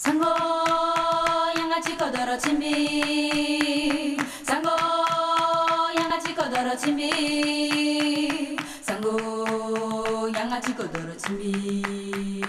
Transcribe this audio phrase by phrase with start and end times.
[0.00, 0.24] 상고
[1.58, 4.70] 양아치 거더러 진비 상고
[5.98, 12.42] 양아치 거더러 진비 상고 양아치 거더러 진비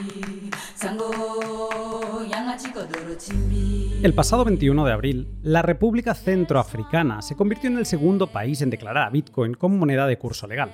[0.75, 7.77] 상고 양아치 거더러 진비 El pasado 21 de abril, la República Centroafricana se convirtió en
[7.77, 10.71] el segundo país en declarar a Bitcoin como moneda de curso legal.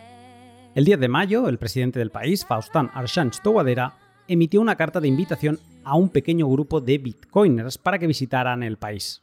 [0.75, 3.93] El 10 de mayo, el presidente del país, Faustin Archange Touadera,
[4.28, 8.76] emitió una carta de invitación a un pequeño grupo de bitcoiners para que visitaran el
[8.76, 9.22] país.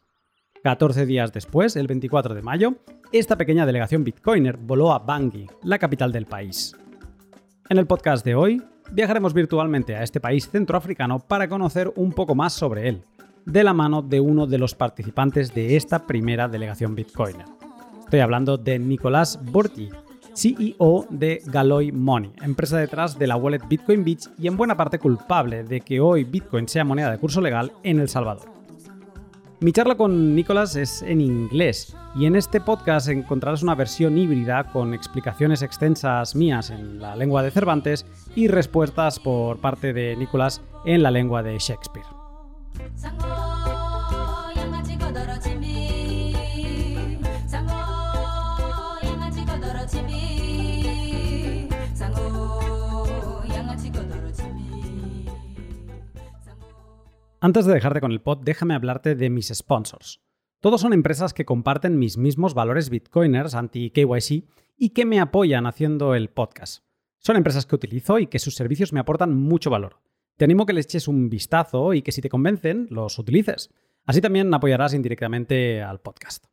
[0.63, 2.76] 14 días después, el 24 de mayo,
[3.12, 6.76] esta pequeña delegación bitcoiner voló a Bangui, la capital del país.
[7.70, 12.34] En el podcast de hoy, viajaremos virtualmente a este país centroafricano para conocer un poco
[12.34, 13.04] más sobre él,
[13.46, 17.46] de la mano de uno de los participantes de esta primera delegación bitcoiner.
[17.99, 19.90] Estoy hablando de Nicolás Borti,
[20.36, 25.00] CEO de Galoy Money, empresa detrás de la wallet Bitcoin Beach y en buena parte
[25.00, 28.56] culpable de que hoy Bitcoin sea moneda de curso legal en El Salvador.
[29.62, 34.66] Mi charla con Nicolás es en inglés y en este podcast encontrarás una versión híbrida
[34.66, 38.05] con explicaciones extensas mías en la lengua de Cervantes
[38.36, 42.05] y respuestas por parte de Nicolás en la lengua de Shakespeare.
[57.46, 60.20] Antes de dejarte con el pod, déjame hablarte de mis sponsors.
[60.62, 66.16] Todos son empresas que comparten mis mismos valores bitcoiners anti-KYC y que me apoyan haciendo
[66.16, 66.84] el podcast.
[67.19, 70.02] Son empresas que utilizo y que sus servicios me aportan mucho valor.
[70.38, 73.69] Te animo que les eches un vistazo y que si te convencen, los utilices.
[74.07, 76.47] Así también apoyarás indirectamente al podcast.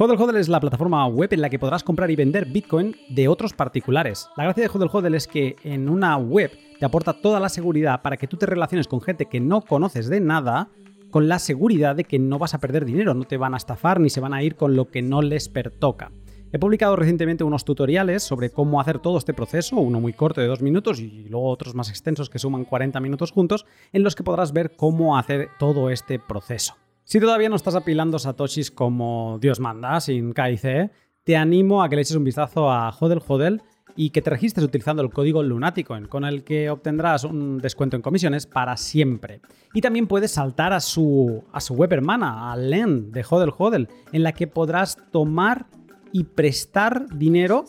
[0.00, 3.26] Hodel Hodel es la plataforma web en la que podrás comprar y vender Bitcoin de
[3.26, 4.28] otros particulares.
[4.36, 8.00] La gracia de Hodel Hodel es que en una web te aporta toda la seguridad
[8.00, 10.68] para que tú te relaciones con gente que no conoces de nada
[11.10, 13.98] con la seguridad de que no vas a perder dinero, no te van a estafar
[13.98, 16.12] ni se van a ir con lo que no les pertoca.
[16.52, 20.46] He publicado recientemente unos tutoriales sobre cómo hacer todo este proceso, uno muy corto de
[20.46, 24.22] dos minutos y luego otros más extensos que suman 40 minutos juntos, en los que
[24.22, 26.76] podrás ver cómo hacer todo este proceso.
[27.08, 30.92] Si todavía no estás apilando satoshis como Dios manda, sin KIC,
[31.24, 33.62] te animo a que le eches un vistazo a Hodel Hodel
[33.96, 38.02] y que te registres utilizando el código Lunaticoin, con el que obtendrás un descuento en
[38.02, 39.40] comisiones para siempre.
[39.72, 43.88] Y también puedes saltar a su, a su web hermana, a LEN de Hodel Hodel,
[44.12, 45.64] en la que podrás tomar
[46.12, 47.64] y prestar dinero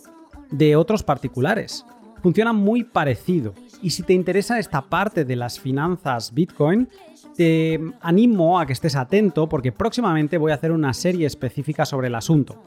[0.52, 1.86] de otros particulares.
[2.22, 3.54] Funciona muy parecido.
[3.82, 6.90] Y si te interesa esta parte de las finanzas Bitcoin,
[7.40, 12.08] te animo a que estés atento porque próximamente voy a hacer una serie específica sobre
[12.08, 12.62] el asunto.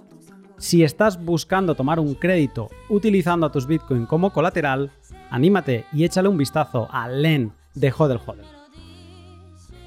[0.57, 4.91] Si estás buscando tomar un crédito utilizando a tus Bitcoin como colateral,
[5.29, 8.47] anímate y échale un vistazo a LEN de Hodel Hodel.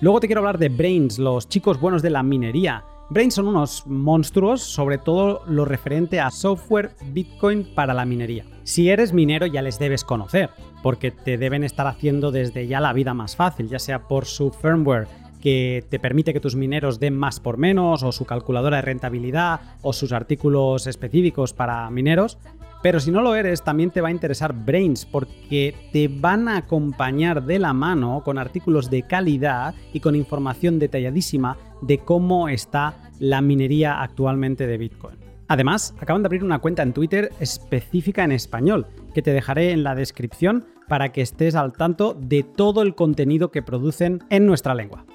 [0.01, 2.83] Luego te quiero hablar de Brains, los chicos buenos de la minería.
[3.09, 8.45] Brains son unos monstruos, sobre todo lo referente a software Bitcoin para la minería.
[8.63, 10.49] Si eres minero ya les debes conocer,
[10.81, 14.49] porque te deben estar haciendo desde ya la vida más fácil, ya sea por su
[14.49, 15.07] firmware
[15.39, 19.59] que te permite que tus mineros den más por menos, o su calculadora de rentabilidad,
[19.83, 22.39] o sus artículos específicos para mineros.
[22.85, 26.57] Pero si no lo eres, también te va a interesar Brains porque te van a
[26.57, 33.09] acompañar de la mano con artículos de calidad y con información detalladísima de cómo está
[33.17, 35.17] la minería actualmente de Bitcoin.
[35.47, 38.85] Además, acaban de abrir una cuenta en Twitter específica en español,
[39.15, 43.49] que te dejaré en la descripción para que estés al tanto de todo el contenido
[43.49, 45.07] que producen en nuestra lengua.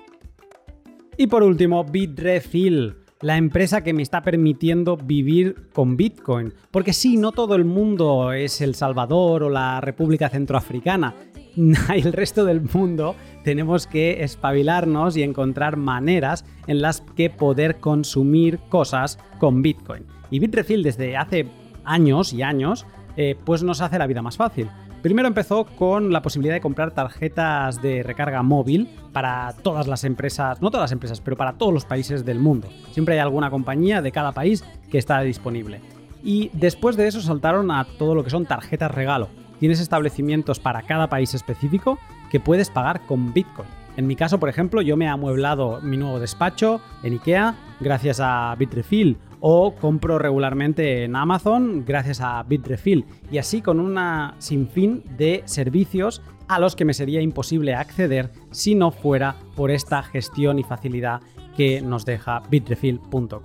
[1.16, 6.54] Y por último, Bitrefill, la empresa que me está permitiendo vivir con Bitcoin.
[6.70, 11.14] Porque sí, no todo el mundo es El Salvador o la República Centroafricana.
[11.94, 18.58] El resto del mundo tenemos que espabilarnos y encontrar maneras en las que poder consumir
[18.68, 20.06] cosas con Bitcoin.
[20.30, 21.46] Y Bitrefill desde hace
[21.84, 24.70] años y años, eh, pues nos hace la vida más fácil.
[25.02, 30.60] Primero empezó con la posibilidad de comprar tarjetas de recarga móvil para todas las empresas,
[30.60, 32.68] no todas las empresas, pero para todos los países del mundo.
[32.90, 35.80] Siempre hay alguna compañía de cada país que está disponible.
[36.22, 39.28] Y después de eso saltaron a todo lo que son tarjetas regalo.
[39.58, 41.98] Tienes establecimientos para cada país específico
[42.30, 43.68] que puedes pagar con Bitcoin.
[43.96, 48.20] En mi caso, por ejemplo, yo me he amueblado mi nuevo despacho en IKEA gracias
[48.20, 55.02] a Bitrefill o compro regularmente en Amazon gracias a Bitrefill y así con una sinfín
[55.16, 60.58] de servicios a los que me sería imposible acceder si no fuera por esta gestión
[60.58, 61.20] y facilidad
[61.56, 63.42] que nos deja bitrefill.com.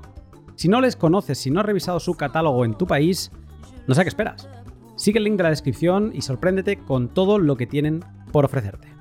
[0.56, 3.32] Si no les conoces, si no has revisado su catálogo en tu país,
[3.88, 4.50] no sé qué esperas.
[4.96, 8.95] Sigue el link de la descripción y sorpréndete con todo lo que tienen por ofrecerte.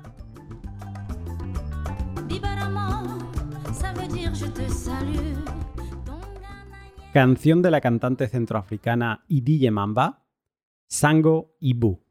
[7.15, 10.25] Canción de la cantante centroafricana Idille Mamba,
[10.85, 12.03] Sango Ibu.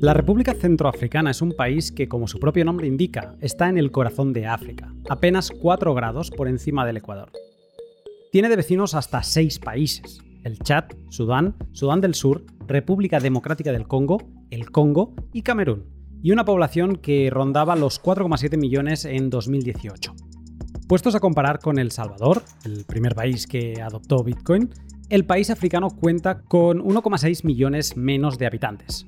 [0.00, 3.90] La República Centroafricana es un país que, como su propio nombre indica, está en el
[3.90, 7.32] corazón de África, apenas 4 grados por encima del Ecuador.
[8.32, 13.86] Tiene de vecinos hasta 6 países, el Chad, Sudán, Sudán del Sur, República Democrática del
[13.86, 14.18] Congo,
[14.50, 15.84] el Congo y Camerún,
[16.22, 20.14] y una población que rondaba los 4,7 millones en 2018.
[20.88, 24.70] Puestos a comparar con El Salvador, el primer país que adoptó Bitcoin,
[25.10, 29.06] el país africano cuenta con 1,6 millones menos de habitantes.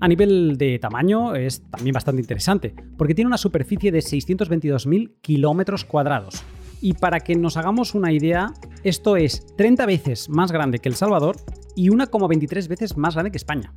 [0.00, 5.84] A nivel de tamaño es también bastante interesante, porque tiene una superficie de 622.000 kilómetros
[5.84, 6.44] cuadrados.
[6.80, 8.52] Y para que nos hagamos una idea,
[8.84, 11.36] esto es 30 veces más grande que El Salvador
[11.74, 13.72] y 1,23 veces más grande que España.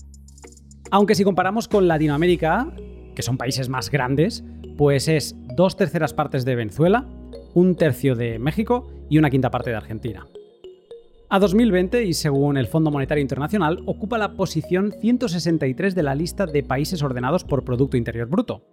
[0.91, 2.71] Aunque si comparamos con Latinoamérica,
[3.15, 4.43] que son países más grandes,
[4.77, 7.07] pues es dos terceras partes de Venezuela,
[7.53, 10.27] un tercio de México y una quinta parte de Argentina.
[11.29, 16.45] A 2020, y según el Fondo Monetario Internacional, ocupa la posición 163 de la lista
[16.45, 18.65] de países ordenados por Producto Interior Bruto.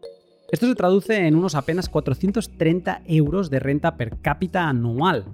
[0.50, 5.26] Esto se traduce en unos apenas 430 euros de renta per cápita anual,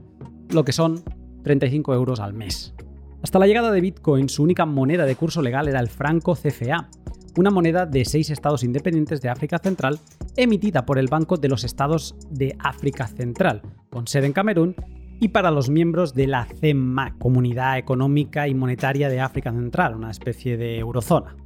[0.50, 1.05] lo que son
[1.44, 2.75] 35 euros al mes.
[3.22, 6.88] Hasta la llegada de Bitcoin, su única moneda de curso legal era el franco CFA,
[7.37, 10.00] una moneda de seis estados independientes de África Central
[10.37, 14.75] emitida por el Banco de los Estados de África Central, con sede en Camerún
[15.20, 20.11] y para los miembros de la CEMAC, Comunidad Económica y Monetaria de África Central, una
[20.11, 21.37] especie de eurozona.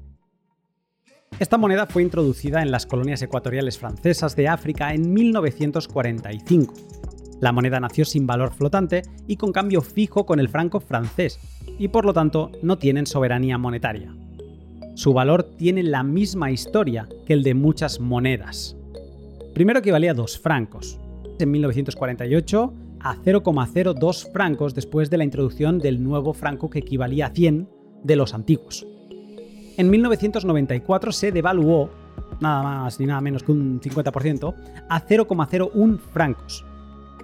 [1.38, 6.74] Esta moneda fue introducida en las colonias ecuatoriales francesas de África en 1945.
[7.40, 11.38] La moneda nació sin valor flotante y con cambio fijo con el franco francés,
[11.78, 14.12] y por lo tanto no tienen soberanía monetaria.
[14.94, 18.76] Su valor tiene la misma historia que el de muchas monedas.
[19.54, 20.98] Primero equivalía a dos francos.
[21.38, 27.30] En 1948 a 0,02 francos después de la introducción del nuevo franco que equivalía a
[27.30, 27.68] 100
[28.02, 28.88] de los antiguos.
[29.78, 31.88] En 1994 se devaluó,
[32.40, 34.54] nada más ni nada menos que un 50%,
[34.88, 36.64] a 0,01 francos.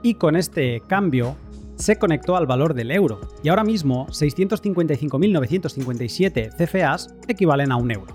[0.04, 1.34] Y con este cambio
[1.74, 8.14] se conectó al valor del euro, y ahora mismo 655.957 CFAs equivalen a un euro.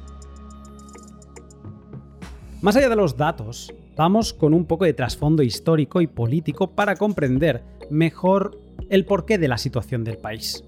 [2.61, 6.95] Más allá de los datos, vamos con un poco de trasfondo histórico y político para
[6.95, 8.57] comprender mejor
[8.89, 10.63] el porqué de la situación del país.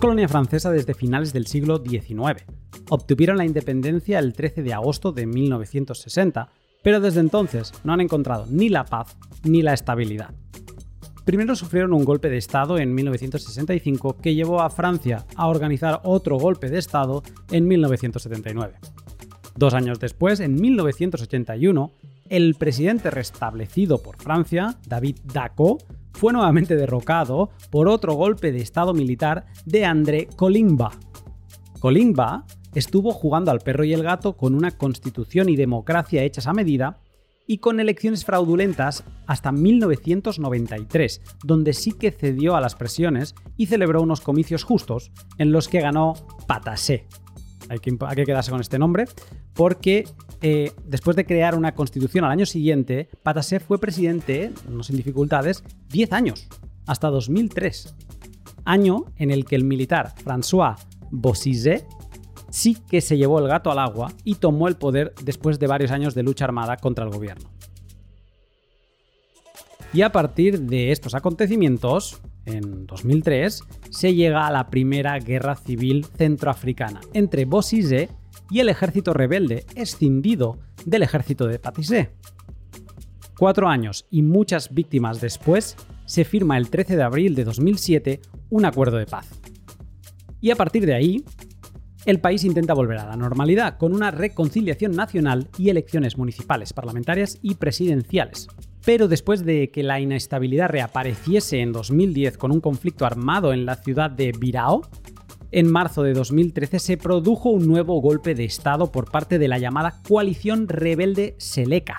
[0.00, 2.42] Colonia francesa desde finales del siglo XIX.
[2.88, 6.48] Obtuvieron la independencia el 13 de agosto de 1960,
[6.82, 10.30] pero desde entonces no han encontrado ni la paz ni la estabilidad.
[11.26, 16.38] Primero sufrieron un golpe de Estado en 1965 que llevó a Francia a organizar otro
[16.38, 18.78] golpe de Estado en 1979.
[19.54, 21.92] Dos años después, en 1981,
[22.30, 25.76] el presidente restablecido por Francia, David Dacko,
[26.12, 30.92] fue nuevamente derrocado por otro golpe de Estado militar de André Colimba.
[31.78, 36.52] Colimba estuvo jugando al perro y el gato con una constitución y democracia hechas a
[36.52, 37.00] medida
[37.46, 44.02] y con elecciones fraudulentas hasta 1993, donde sí que cedió a las presiones y celebró
[44.02, 46.14] unos comicios justos en los que ganó
[46.46, 47.08] Patassé.
[47.70, 49.04] Hay que, quedarse con este nombre,
[49.54, 50.04] porque
[50.42, 55.62] eh, después de crear una constitución al año siguiente, Patassé fue presidente, no sin dificultades,
[55.90, 56.48] 10 años,
[56.88, 57.94] hasta 2003.
[58.64, 60.74] Año en el que el militar François
[61.12, 61.86] Bozizé
[62.50, 65.92] sí que se llevó el gato al agua y tomó el poder después de varios
[65.92, 67.48] años de lucha armada contra el gobierno.
[69.92, 76.04] Y a partir de estos acontecimientos, en 2003, se llega a la primera guerra civil
[76.16, 78.08] centroafricana entre Bozizé
[78.50, 82.10] y el ejército rebelde escindido del ejército de Patissé.
[83.38, 88.20] Cuatro años y muchas víctimas después, se firma el 13 de abril de 2007
[88.50, 89.28] un acuerdo de paz.
[90.40, 91.24] Y a partir de ahí,
[92.06, 97.38] el país intenta volver a la normalidad con una reconciliación nacional y elecciones municipales, parlamentarias
[97.42, 98.48] y presidenciales.
[98.84, 103.76] Pero después de que la inestabilidad reapareciese en 2010 con un conflicto armado en la
[103.76, 104.82] ciudad de Birao,
[105.52, 109.58] en marzo de 2013 se produjo un nuevo golpe de Estado por parte de la
[109.58, 111.98] llamada coalición rebelde Seleka.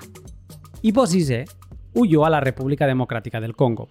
[0.81, 1.45] Y Bozizé
[1.93, 3.89] huyó a la República Democrática del Congo.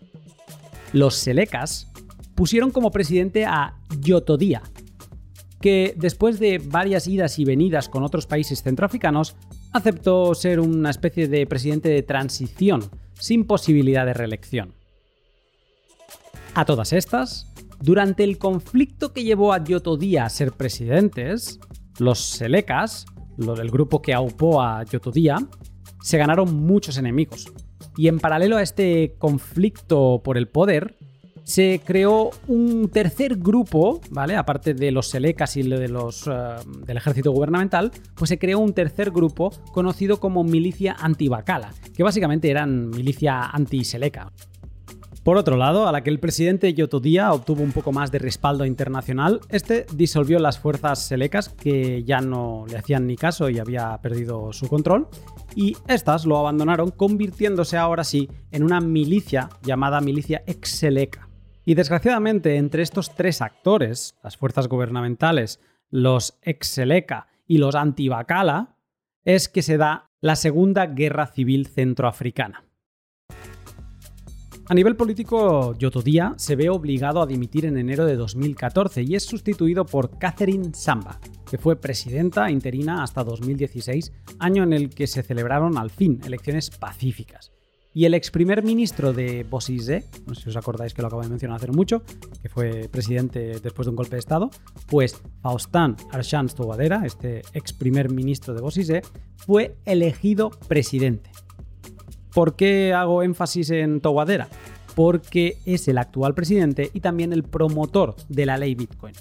[0.92, 1.92] Los Selekas
[2.34, 4.62] pusieron como presidente a Yotodía,
[5.60, 9.36] que después de varias idas y venidas con otros países centroafricanos,
[9.72, 12.82] aceptó ser una especie de presidente de transición,
[13.14, 14.74] sin posibilidad de reelección.
[16.54, 21.60] A todas estas, durante el conflicto que llevó a Yotodía a ser presidentes,
[21.98, 23.06] los Selecas,
[23.38, 25.36] el grupo que aupó a Yotodía,
[26.02, 27.52] se ganaron muchos enemigos.
[27.96, 30.96] Y en paralelo a este conflicto por el poder,
[31.50, 34.36] se creó un tercer grupo, ¿vale?
[34.36, 36.30] Aparte de los Selecas y de los, eh,
[36.86, 42.50] del ejército gubernamental, pues se creó un tercer grupo conocido como milicia antibacala, que básicamente
[42.50, 44.30] eran milicia anti-Seleca.
[45.24, 48.64] Por otro lado, a la que el presidente Yotodía obtuvo un poco más de respaldo
[48.64, 53.98] internacional, este disolvió las fuerzas selecas que ya no le hacían ni caso y había
[53.98, 55.08] perdido su control,
[55.56, 61.29] y estas lo abandonaron convirtiéndose ahora sí en una milicia llamada milicia ex-seleca.
[61.70, 68.74] Y desgraciadamente entre estos tres actores, las fuerzas gubernamentales, los ex-seleca y los anti-bacala,
[69.24, 72.64] es que se da la Segunda Guerra Civil Centroafricana.
[74.68, 79.22] A nivel político, Yotodía se ve obligado a dimitir en enero de 2014 y es
[79.22, 85.22] sustituido por Catherine Samba, que fue presidenta interina hasta 2016, año en el que se
[85.22, 87.52] celebraron al fin elecciones pacíficas.
[87.92, 91.22] Y el ex primer ministro de Bosise, no sé si os acordáis que lo acabo
[91.22, 92.04] de mencionar hace mucho,
[92.40, 94.48] que fue presidente después de un golpe de Estado,
[94.86, 99.02] pues Faustin Archange Touadera, este ex primer ministro de Bosise,
[99.36, 101.30] fue elegido presidente.
[102.32, 104.48] ¿Por qué hago énfasis en Touadera?
[104.94, 109.14] Porque es el actual presidente y también el promotor de la ley Bitcoin.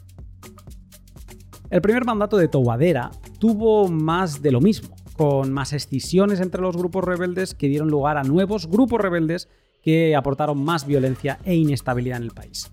[1.72, 3.10] El primer mandato de Touadera
[3.40, 8.16] tuvo más de lo mismo, con más escisiones entre los grupos rebeldes que dieron lugar
[8.16, 9.50] a nuevos grupos rebeldes
[9.84, 12.72] que aportaron más violencia e inestabilidad en el país.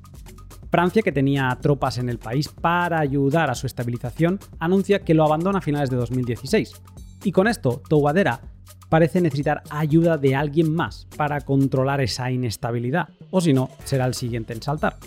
[0.70, 5.24] Francia, que tenía tropas en el país para ayudar a su estabilización, anuncia que lo
[5.24, 6.80] abandona a finales de 2016.
[7.24, 8.40] Y con esto, Touadera
[8.88, 14.14] parece necesitar ayuda de alguien más para controlar esa inestabilidad, o si no, será el
[14.14, 14.98] siguiente en saltar.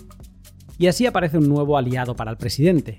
[0.76, 2.98] Y así aparece un nuevo aliado para el presidente,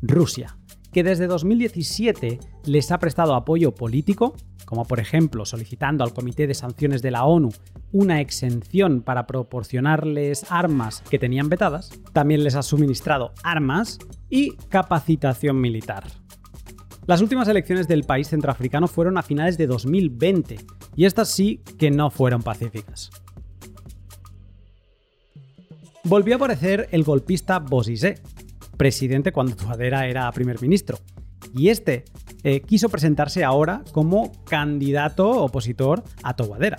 [0.00, 0.56] Rusia,
[0.94, 6.54] que desde 2017 les ha prestado apoyo político, como por ejemplo solicitando al Comité de
[6.54, 7.50] Sanciones de la ONU
[7.90, 13.98] una exención para proporcionarles armas que tenían vetadas, también les ha suministrado armas
[14.30, 16.04] y capacitación militar.
[17.06, 20.58] Las últimas elecciones del país centroafricano fueron a finales de 2020
[20.94, 23.10] y estas sí que no fueron pacíficas.
[26.04, 28.22] Volvió a aparecer el golpista Bozizé,
[28.76, 30.98] presidente cuando Tuadera era primer ministro,
[31.54, 32.04] y este
[32.42, 36.78] eh, quiso presentarse ahora como candidato opositor a Towadera.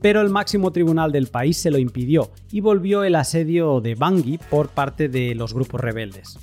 [0.00, 4.38] Pero el máximo tribunal del país se lo impidió y volvió el asedio de Bangui
[4.50, 6.38] por parte de los grupos rebeldes.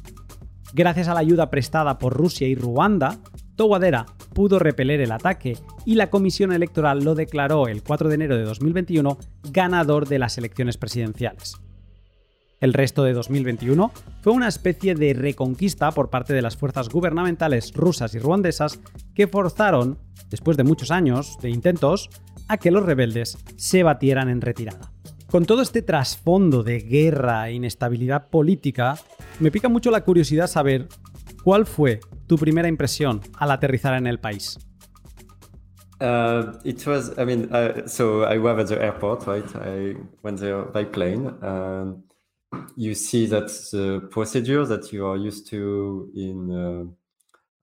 [0.74, 3.20] Gracias a la ayuda prestada por Rusia y Ruanda,
[3.56, 8.38] Towadera pudo repeler el ataque y la Comisión Electoral lo declaró el 4 de enero
[8.38, 9.18] de 2021
[9.52, 11.58] ganador de las elecciones presidenciales.
[12.62, 13.92] El resto de 2021
[14.22, 18.80] fue una especie de reconquista por parte de las fuerzas gubernamentales rusas y ruandesas
[19.16, 19.98] que forzaron,
[20.30, 22.12] después de muchos años de intentos,
[22.48, 24.92] a que los rebeldes se batieran en retirada.
[25.32, 28.96] Con todo este trasfondo de guerra e inestabilidad política,
[29.40, 30.88] me pica mucho la curiosidad saber
[31.44, 34.60] cuál fue tu primera impresión al aterrizar en el país.
[36.00, 39.46] Uh, it was, I mean, uh, so I was at the airport, right?
[39.56, 41.32] I went there by plane.
[41.42, 42.11] And
[42.76, 46.86] you see that the procedure that you are used to in, uh,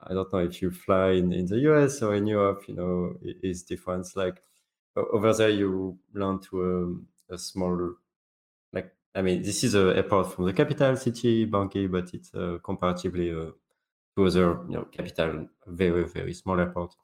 [0.01, 3.19] I don't know if you fly in, in the US or in Europe, you know,
[3.23, 4.07] is different.
[4.17, 4.43] Like
[4.97, 7.97] over there, you learn to um, a small
[8.73, 12.59] like I mean this is a airport from the capital city Bangui, but it's uh,
[12.63, 13.53] comparatively uh,
[14.17, 16.97] to other you know capital very very small airport.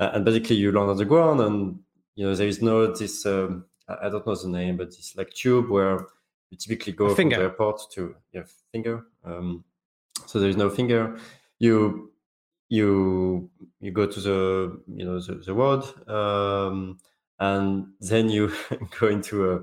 [0.00, 1.82] Uh, and basically you land on the ground and
[2.14, 5.30] you know there is no this um, I don't know the name but this like
[5.30, 6.06] tube where
[6.50, 9.06] you typically go from the airport to yeah finger.
[9.24, 9.64] Um,
[10.26, 11.18] so there is no finger.
[11.58, 12.12] You
[12.68, 13.50] you
[13.80, 16.98] you go to the you know the, the road um,
[17.38, 18.52] and then you
[19.00, 19.60] go into a,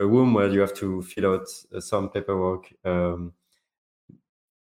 [0.00, 3.32] a, room where you have to fill out uh, some paperwork um,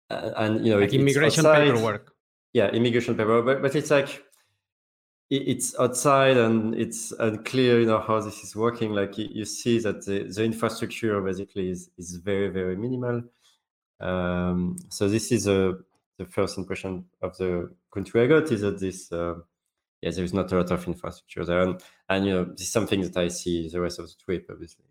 [0.10, 2.14] and you know like it, immigration paperwork
[2.54, 4.24] yeah immigration paperwork but, but it's like
[5.30, 10.06] it's outside and it's unclear you know how this is working like you, see that
[10.06, 13.24] the, the, infrastructure basically is, is very very minimal
[14.00, 15.74] um, so this is a, uh,
[16.20, 19.34] the first impression of the country i got is that this uh,
[20.04, 21.62] yeah, there's not a lot of infrastructure there.
[21.62, 24.46] And, and, you know, this is something that I see the rest of the trip,
[24.52, 24.84] obviously.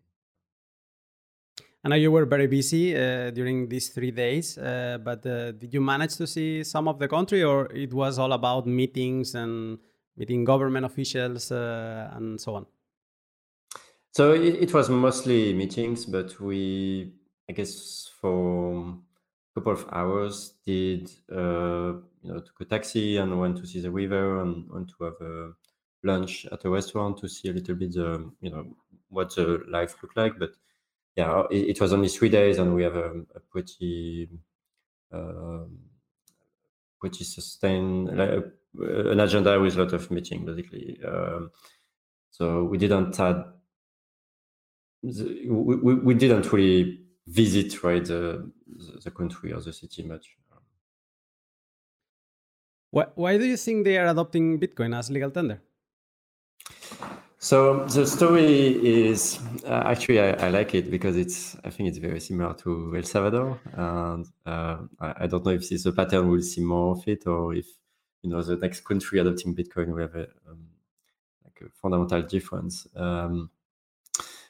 [1.85, 5.75] I know you were very busy uh, during these three days, uh, but uh, did
[5.75, 9.79] you manage to see some of the country, or it was all about meetings and
[10.16, 12.66] meeting government officials uh, and so on?
[14.12, 17.14] So it, it, was mostly meetings, but we,
[17.49, 23.40] I guess, for a couple of hours, did uh, you know took a taxi and
[23.40, 25.52] went to see the river and went to have a
[26.04, 28.76] lunch at a restaurant to see a little bit the you know
[29.09, 30.50] what the life looked like, but
[31.16, 34.28] yeah, it, it, was only three days, and we have a, a pretty
[35.12, 35.64] uh,
[37.00, 38.40] pretty sustained like, uh,
[38.79, 40.99] an agenda with a lot of meeting basically.
[41.07, 41.50] Um,
[42.31, 43.45] so we didn't had
[45.02, 48.50] the, we, we didn't really visit right the,
[49.05, 50.37] the country or the city much.
[52.91, 55.62] Why, why do you think they are adopting Bitcoin as legal tender?
[57.38, 61.99] So the story is uh, actually I, I, like it because it's I think it's
[61.99, 65.93] very similar to El Salvador, and uh, I, I, don't know if this is a
[65.93, 67.67] pattern we'll see more of it or if
[68.23, 70.69] you know the next country adopting Bitcoin will have a, um,
[71.45, 72.87] like a fundamental difference.
[72.97, 73.50] Um,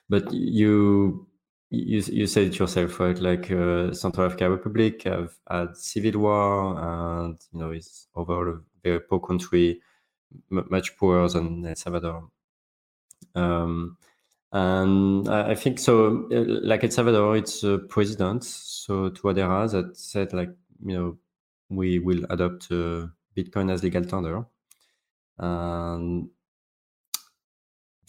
[0.09, 1.27] but you
[1.71, 3.19] you you said it yourself, right?
[3.19, 8.61] Like uh, Central African Republic have had civil war, and you know it's overall a
[8.85, 9.81] very poor country,
[10.51, 12.29] much poorer than El Salvador.
[13.35, 13.97] Um,
[14.53, 16.29] and I, think so.
[16.31, 20.51] Uh, like El Salvador, it's a president, so Touadera, that said like
[20.85, 21.19] you know
[21.71, 24.45] we will adopt uh, Bitcoin as legal tender.
[25.39, 26.29] And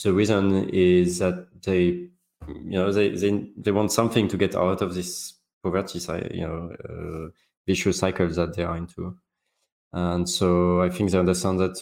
[0.03, 2.09] the reason is that they
[2.47, 5.99] you know they they, they want something to get out of this poverty
[6.33, 7.29] you know uh,
[7.65, 9.17] vicious cycle that they are into
[9.93, 11.81] and so i think they understand that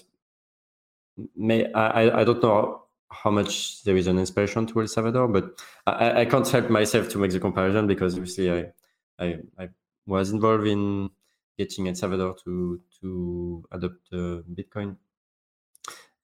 [1.36, 2.81] may i i don't know
[3.12, 7.10] how much there is an inspiration to El Salvador, but I, I can't help myself
[7.10, 8.71] to make the comparison because obviously I,
[9.19, 9.69] I, I
[10.05, 11.10] was involved in
[11.58, 14.97] getting El Salvador to to adopt uh, Bitcoin,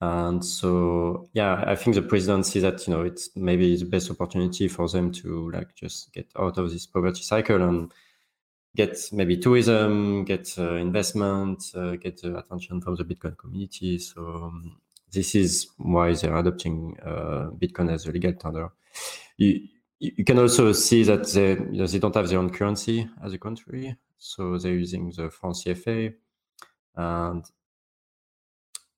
[0.01, 4.11] and so yeah, I think the president sees that you know it's maybe the best
[4.11, 7.91] opportunity for them to like just get out of this poverty cycle and
[8.75, 13.97] get maybe tourism, get uh, investment, uh, get the attention from the Bitcoin community.
[13.97, 14.77] So um,
[15.11, 18.69] this is why they're adopting uh, Bitcoin as a legal tender.
[19.37, 19.67] You,
[19.99, 23.33] you can also see that they, you know, they don't have their own currency as
[23.33, 26.13] a country, so they're using the franc CFA,
[26.95, 27.43] and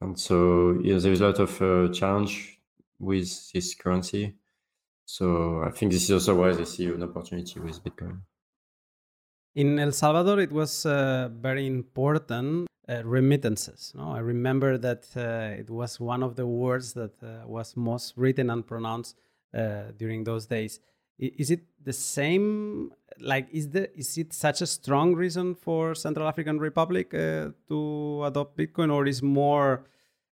[0.01, 2.59] and so yeah, there's a lot of uh, challenge
[2.99, 4.35] with this currency.
[5.05, 8.21] So I think this is also why they see an opportunity with Bitcoin.
[9.55, 13.91] In El Salvador, it was uh, very important uh, remittances.
[13.95, 14.11] No?
[14.11, 18.49] I remember that uh, it was one of the words that uh, was most written
[18.49, 19.17] and pronounced
[19.53, 20.79] uh, during those days.
[21.17, 22.91] Is it the same?
[23.19, 28.23] Like, is the is it such a strong reason for Central African Republic uh, to
[28.25, 29.83] adopt Bitcoin, or is more,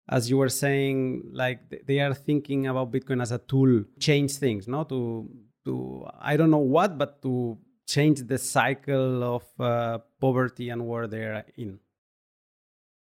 [0.09, 4.37] as you were saying, like they are thinking about Bitcoin as a tool, to change
[4.37, 4.85] things, no?
[4.85, 5.29] To
[5.64, 11.07] to I don't know what, but to change the cycle of uh, poverty and where
[11.07, 11.81] they're in.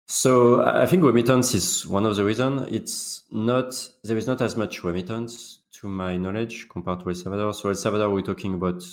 [0.08, 2.68] So I think remittance is one of the reasons.
[2.72, 3.74] It's not
[4.04, 7.54] there is not as much remittance to my knowledge compared to El Salvador.
[7.54, 8.84] So El Salvador, we're talking about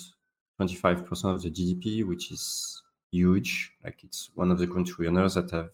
[0.61, 3.71] 25% of the GDP, which is huge.
[3.83, 5.71] Like it's one of the countries country owners that have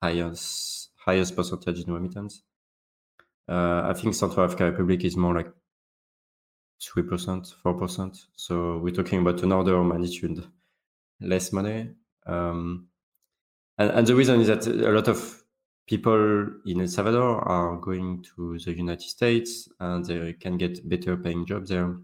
[0.00, 2.42] highest highest percentage in remittance.
[3.48, 5.50] Uh, I think Central African Republic is more like
[6.80, 8.16] three percent, four percent.
[8.36, 10.44] So we're talking about an order of magnitude
[11.20, 11.90] less money.
[12.26, 12.88] Um,
[13.76, 15.42] and, and the reason is that a lot of
[15.88, 21.16] people in El Salvador are going to the United States and they can get better
[21.16, 21.96] paying jobs there.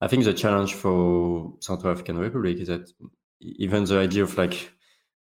[0.00, 2.90] I think the challenge for Central African Republic is that
[3.40, 4.72] even the idea of like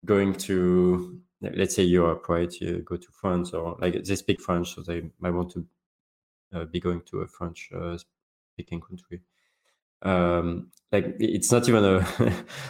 [0.06, 2.54] going to let's say Europe, right?
[2.60, 5.66] You go to France or like they speak French, so they might want to
[6.54, 7.98] uh, be going to a French uh,
[8.54, 9.22] speaking country
[10.02, 11.98] um, like it's not even a,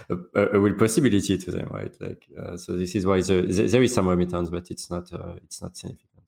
[0.10, 1.94] a, a, real possibility to them, right?
[2.02, 5.12] Like uh, so, this is why the, the, there is some remittance, but it's not
[5.14, 6.26] uh, it's not significant.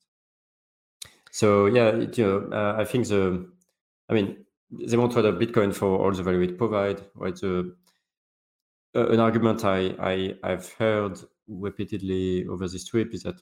[1.31, 3.49] So yeah, it, you know, uh, I think the,
[4.09, 7.35] I mean, they want to adopt Bitcoin for all the value it provide, right?
[7.35, 7.75] The,
[8.93, 13.35] an argument I, I I've heard repeatedly over this trip is that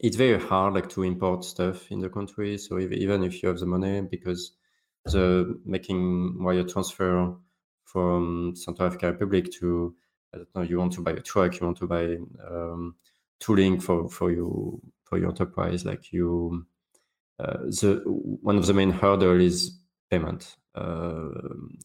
[0.00, 2.58] it's very hard like to import stuff in the country.
[2.58, 4.52] So if, even if you have the money, because
[5.06, 7.34] the making wire transfer
[7.84, 9.94] from Central African Republic to
[10.34, 12.16] I don't know you want to buy a truck, you want to buy
[12.46, 12.96] um,
[13.40, 16.66] tooling for for your for your enterprise, like you.
[17.38, 19.78] Uh, the one of the main hurdle is
[20.10, 20.56] payment.
[20.74, 21.28] Uh,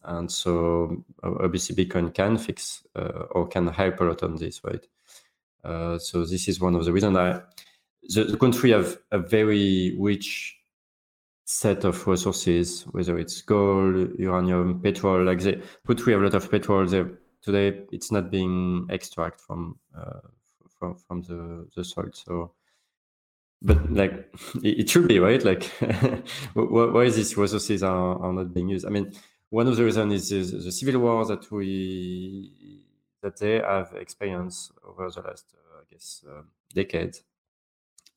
[0.03, 4.85] and so obviously Bitcoin can fix uh, or can help a lot on this, right?
[5.63, 7.41] Uh, so this is one of the reasons I
[8.03, 10.57] the, the country have a very rich
[11.51, 15.25] set of resources, whether it's gold, uranium, petrol.
[15.25, 16.85] Like they put we have a lot of petrol.
[16.85, 17.03] They,
[17.41, 20.21] today, it's not being extracted from uh,
[20.79, 22.09] from from the the soil.
[22.13, 22.53] So,
[23.61, 24.33] but like
[24.63, 25.43] it, should be right.
[25.43, 25.63] Like
[26.53, 28.85] why these resources are, are not being used?
[28.85, 29.11] I mean,
[29.49, 32.85] one of the reasons is, is the civil war that we
[33.21, 36.41] that they have experienced over the last, uh, I guess, uh,
[36.73, 37.23] decades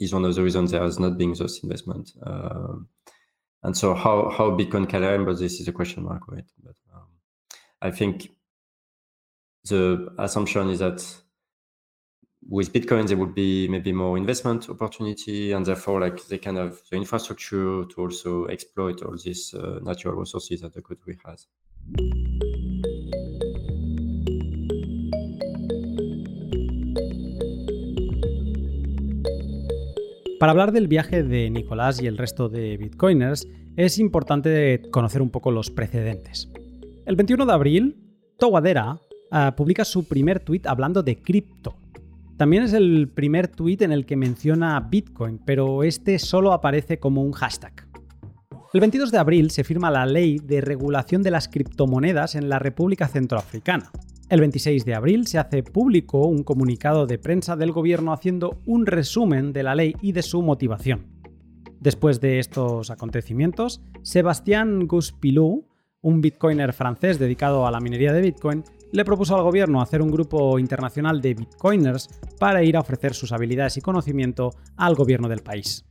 [0.01, 2.13] is one of the reasons there has not been those investment.
[2.23, 2.89] Um,
[3.65, 6.45] and so how how Bitcoin can remember this is a question mark, right?
[6.63, 7.09] But um,
[7.81, 8.29] I think
[9.65, 11.03] the assumption is that
[12.47, 16.79] with Bitcoin there would be maybe more investment opportunity, and therefore like they can have
[16.91, 21.47] the infrastructure to also exploit all these uh, natural resources that the country has.
[30.45, 35.31] Para hablar del viaje de Nicolás y el resto de bitcoiners, es importante conocer un
[35.31, 36.51] poco los precedentes.
[37.07, 37.97] El 21 de abril,
[38.37, 41.77] Towadera uh, publica su primer tweet hablando de cripto.
[42.37, 47.23] También es el primer tweet en el que menciona Bitcoin, pero este solo aparece como
[47.23, 47.89] un hashtag.
[48.75, 52.59] El 22 de abril se firma la ley de regulación de las criptomonedas en la
[52.59, 53.91] República Centroafricana.
[54.31, 58.87] El 26 de abril se hace público un comunicado de prensa del gobierno haciendo un
[58.87, 61.07] resumen de la ley y de su motivación.
[61.79, 65.69] Después de estos acontecimientos, Sebastián Guspilou,
[66.01, 70.11] un bitcoiner francés dedicado a la minería de Bitcoin, le propuso al gobierno hacer un
[70.11, 72.09] grupo internacional de bitcoiners
[72.39, 75.85] para ir a ofrecer sus habilidades y conocimiento al gobierno del país.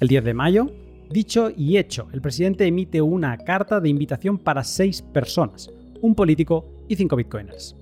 [0.00, 0.66] El 10 de mayo,
[1.10, 5.70] dicho y hecho, el presidente emite una carta de invitación para seis personas,
[6.00, 7.76] un político y 5 bitcoiners.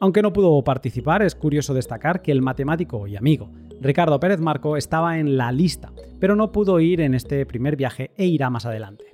[0.00, 3.50] Aunque no pudo participar, es curioso destacar que el matemático y amigo
[3.82, 8.12] Ricardo Pérez Marco estaba en la lista, pero no pudo ir en este primer viaje
[8.16, 9.04] e irá más adelante.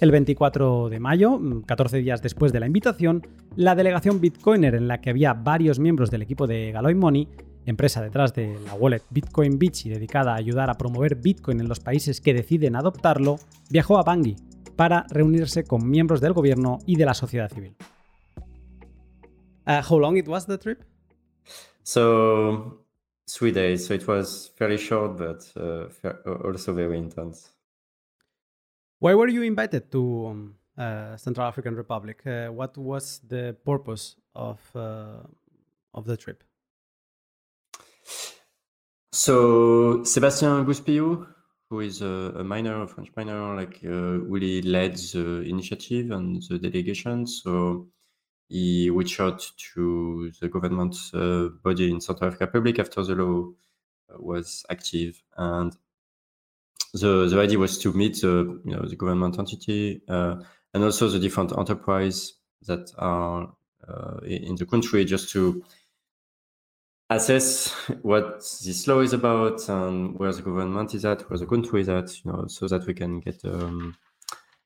[0.00, 3.26] El 24 de mayo, 14 días después de la invitación,
[3.56, 7.28] la delegación Bitcoiner en la que había varios miembros del equipo de Galoy Money,
[7.66, 11.68] empresa detrás de la wallet Bitcoin Beach y dedicada a ayudar a promover Bitcoin en
[11.68, 13.38] los países que deciden adoptarlo,
[13.70, 14.36] viajó a Bangui
[14.76, 17.76] para reunirse con miembros del gobierno y de la sociedad civil.
[19.66, 20.84] Uh, how long it was the trip?
[21.82, 22.78] So
[23.30, 23.86] three days.
[23.86, 25.88] So it was fairly short, but uh,
[26.44, 27.50] also very intense.
[28.98, 32.22] Why were you invited to um, uh, Central African Republic?
[32.26, 35.22] Uh, what was the purpose of uh,
[35.92, 36.42] of the trip?
[39.12, 41.26] So Sébastien Gouspillou,
[41.70, 46.42] who is a, a miner, a French miner, like uh, really led the initiative and
[46.48, 47.26] the delegation.
[47.26, 47.88] So
[48.48, 53.48] he reached out to the government uh, body in South Africa Republic after the law
[54.10, 55.76] uh, was active, and
[56.92, 60.36] the the idea was to meet the you know the government entity uh,
[60.72, 62.34] and also the different enterprise
[62.66, 63.52] that are
[63.88, 65.64] uh, in the country, just to
[67.10, 67.68] assess
[68.02, 71.88] what this law is about and where the government is at, where the country is
[71.88, 73.96] at, you know, so that we can get um,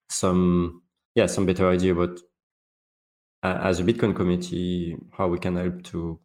[0.09, 0.83] some
[1.15, 2.19] yeah some better idea about
[3.43, 6.19] as a Bitcoin community, how we can help to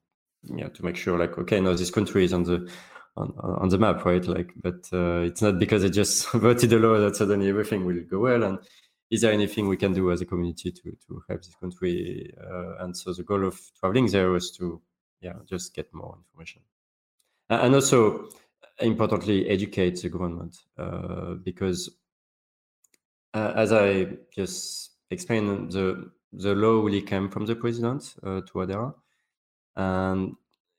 [0.44, 2.70] yeah to make sure like okay, now this country is on the
[3.16, 4.26] on, on the map, right?
[4.26, 8.02] Like, but uh, it's not because it just voted a law that suddenly everything will
[8.10, 8.44] go well.
[8.44, 8.60] And
[9.12, 12.34] is there anything we can do as a community to to help this country?
[12.42, 14.82] Uh, and so the goal of traveling there was to
[15.22, 16.62] yeah just get more information,
[17.50, 18.30] and also
[18.80, 21.90] importantly educate the government uh, because
[23.36, 28.94] uh, as I just explained the the law really came from the president uh, Touadéra,
[29.76, 30.36] and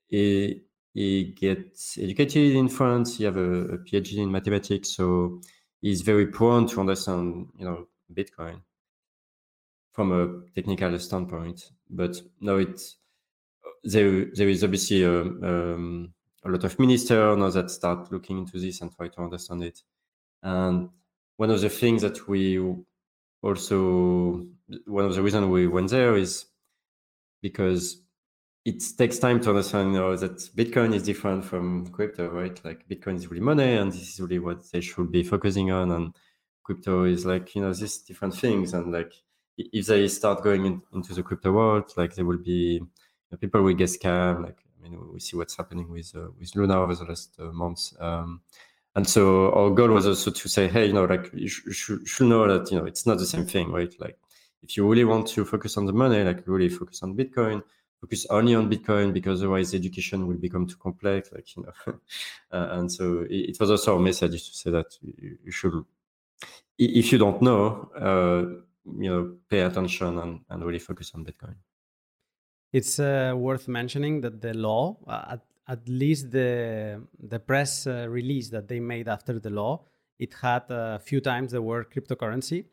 [0.07, 0.61] he
[0.93, 3.17] he gets educated in France.
[3.17, 5.41] He have a, a, PhD in mathematics, so
[5.81, 8.61] he's very prone to understand, you know, Bitcoin
[9.91, 11.71] from a technical standpoint.
[11.89, 12.97] But no, it's
[13.83, 14.25] there.
[14.33, 16.13] There is obviously a, um,
[16.45, 19.81] a lot of ministers now that start looking into this and try to understand it.
[20.43, 20.89] And
[21.37, 22.59] one of the things that we
[23.45, 24.47] also
[24.87, 26.45] one of the reasons we went there is
[27.41, 28.01] because
[28.65, 32.59] it takes time to understand you know, that Bitcoin is different from crypto, right?
[32.65, 35.91] Like Bitcoin is really money, and this is really what they should be focusing on,
[35.91, 36.15] and
[36.63, 39.13] crypto is like you know these different things, and like
[39.57, 42.87] if they start going in, into the crypto world, like there will be you
[43.31, 44.43] know, people will get scammed.
[44.43, 47.51] Like I mean, we see what's happening with uh, with Luna over the last uh,
[47.51, 47.93] months.
[47.99, 48.41] Um,
[48.95, 52.05] and so our goal was also to say, hey, you know, like you, sh- you
[52.05, 53.93] should know that you know it's not the same thing, right?
[53.99, 54.17] Like
[54.63, 57.61] if you really want to focus on the money, like really focus on Bitcoin,
[58.01, 61.93] focus only on Bitcoin because otherwise education will become too complex, like you know.
[62.51, 65.83] uh, and so it, it, was also our message to say that you, you should,
[66.77, 68.43] if you don't know, uh,
[68.99, 71.55] you know, pay attention and, and really focus on Bitcoin.
[72.71, 78.07] It's uh, worth mentioning that the law, uh, at, at least the the press uh,
[78.09, 79.83] release that they made after the law,
[80.19, 82.65] it had a few times the word cryptocurrency.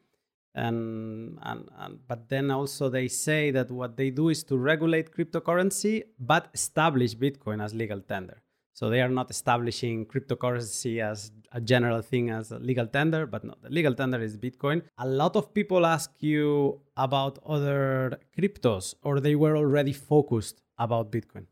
[0.54, 5.10] And, and, and, but then also they say that what they do is to regulate
[5.16, 8.42] cryptocurrency but establish bitcoin as legal tender.
[8.74, 13.44] So they are not establishing cryptocurrency as a general thing as a legal tender but
[13.44, 14.82] no the legal tender is bitcoin.
[14.98, 21.10] A lot of people ask you about other cryptos or they were already focused about
[21.10, 21.46] bitcoin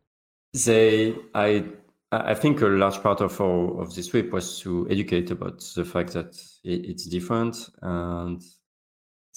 [0.52, 1.64] they i
[2.12, 5.84] I think a large part of our, of this trip was to educate about the
[5.84, 8.42] fact that it's different and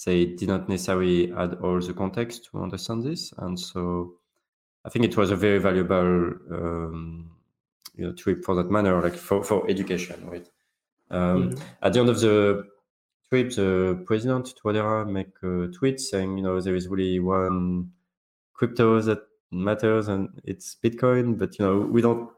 [0.05, 4.15] they didn't necessarily add all the context to understand this, and so
[4.83, 7.31] I think it was a very valuable um,
[7.95, 10.49] you know trip for that matter, like for, for education, right?
[11.11, 11.63] Um, mm-hmm.
[11.83, 12.65] At the end of the
[13.29, 17.91] trip, the president Touadéra make a tweet saying, you know, there is really one
[18.53, 19.19] crypto that
[19.53, 22.29] matters, and it's Bitcoin, but you know, we don't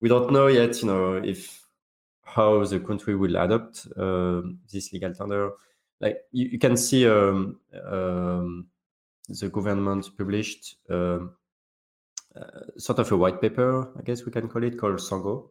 [0.00, 1.62] we don't know yet, you know, if
[2.22, 5.52] how the country will adopt uh, this legal tender
[6.00, 8.66] like you, you can see um, um,
[9.28, 11.34] the government published um,
[12.34, 15.48] uh, sort of a white paper, I guess we can call it, called Sango.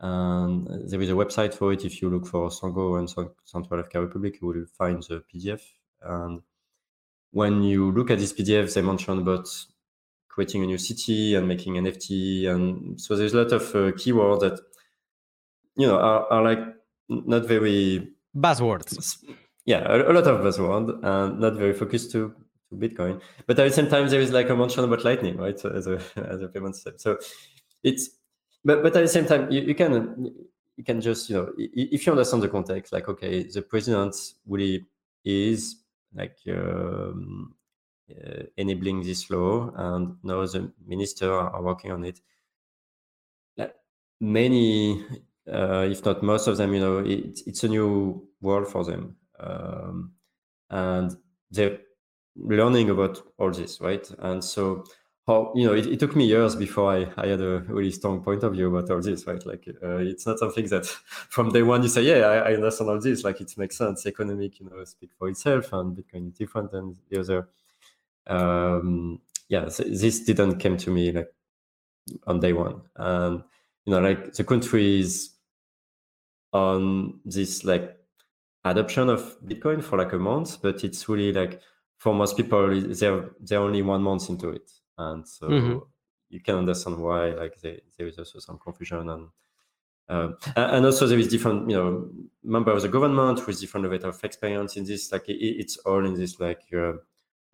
[0.00, 1.84] And there is a website for it.
[1.84, 3.08] If you look for Sango and
[3.44, 5.62] Central African Republic, you will find the PDF.
[6.02, 6.42] And
[7.32, 9.48] when you look at this PDF, they mention about
[10.38, 12.46] creating a new city and making NFT.
[12.46, 14.60] And so there's a lot of uh, keywords that,
[15.74, 16.60] you know, are, are like
[17.08, 19.18] not very buzzwords.
[19.66, 22.32] Yeah, a, a lot of buzzwords and not very focused to
[22.68, 23.20] to Bitcoin.
[23.46, 25.58] But at the same time, there is like a mention about Lightning, right?
[25.58, 26.00] So as a
[26.32, 27.00] as a payment step.
[27.00, 27.18] So
[27.82, 28.10] it's
[28.64, 30.32] but but at the same time, you, you can
[30.76, 34.14] you can just you know if you understand the context, like okay, the president
[34.46, 34.86] really
[35.24, 35.82] is
[36.14, 37.54] like um,
[38.56, 42.20] enabling this law, and now the minister are working on it.
[44.20, 45.04] Many
[45.52, 49.16] uh, if not most of them, you know, it, it's a new world for them,
[49.40, 50.12] um,
[50.70, 51.16] and
[51.50, 51.78] they're
[52.36, 54.08] learning about all this, right?
[54.18, 54.84] And so,
[55.26, 58.22] how you know, it, it, took me years before I, I had a really strong
[58.22, 59.44] point of view about all this, right?
[59.46, 60.86] Like, uh, it's not something that
[61.30, 64.06] from day one you say, yeah, I, I, understand all this, like it makes sense.
[64.06, 67.48] Economic, you know, speak for itself, and Bitcoin is different than the other.
[68.28, 71.28] Um, yeah, this didn't come to me like
[72.26, 73.42] on day one, and
[73.84, 75.34] you know, like the countries
[76.52, 77.96] on this like
[78.64, 81.60] adoption of Bitcoin for like a month, but it's really like
[81.96, 85.78] for most people they're they're only one month into it, and so mm-hmm.
[86.28, 89.28] you can understand why like they, there is also some confusion and.
[90.10, 92.08] Uh, and also there is different, you know,
[92.42, 95.12] member of the government with different level of experience in this.
[95.12, 96.94] Like it, it's all in this, like, uh,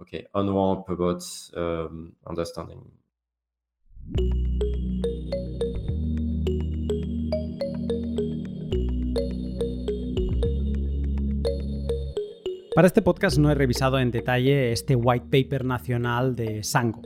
[0.00, 1.22] okay, on about
[1.56, 2.80] um, understanding.
[12.74, 17.02] Para este podcast no he revisado en detalle este white paper nacional de Sango.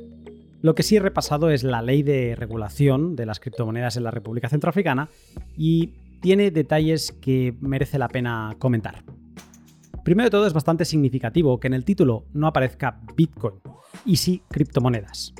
[0.62, 4.10] Lo que sí he repasado es la ley de regulación de las criptomonedas en la
[4.10, 5.10] República Centroafricana
[5.58, 9.04] y tiene detalles que merece la pena comentar.
[10.08, 13.56] Primero de todo es bastante significativo que en el título no aparezca Bitcoin
[14.06, 15.34] y sí criptomonedas.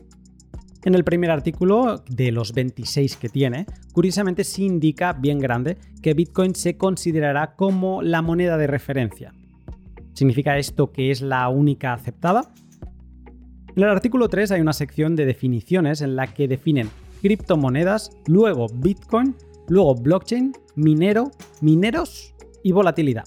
[0.85, 6.13] En el primer artículo, de los 26 que tiene, curiosamente sí indica bien grande que
[6.13, 9.33] Bitcoin se considerará como la moneda de referencia,
[10.13, 12.53] ¿Significa esto que es la única aceptada?
[13.75, 16.91] En el artículo 3 hay una sección de definiciones en la que definen
[17.23, 19.35] criptomonedas, luego Bitcoin,
[19.69, 21.31] luego blockchain, minero,
[21.63, 23.25] mineros y volatilidad.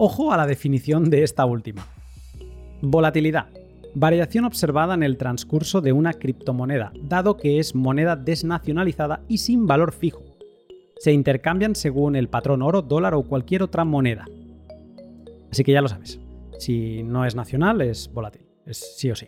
[0.00, 1.84] Ojo a la definición de esta última.
[2.82, 3.48] Volatilidad.
[3.96, 9.66] Variación observada en el transcurso de una criptomoneda, dado que es moneda desnacionalizada y sin
[9.66, 10.22] valor fijo.
[10.98, 14.24] Se intercambian según el patrón oro, dólar o cualquier otra moneda.
[15.50, 16.20] Así que ya lo sabes.
[16.60, 18.42] Si no es nacional, es volátil.
[18.66, 19.26] Es sí o sí.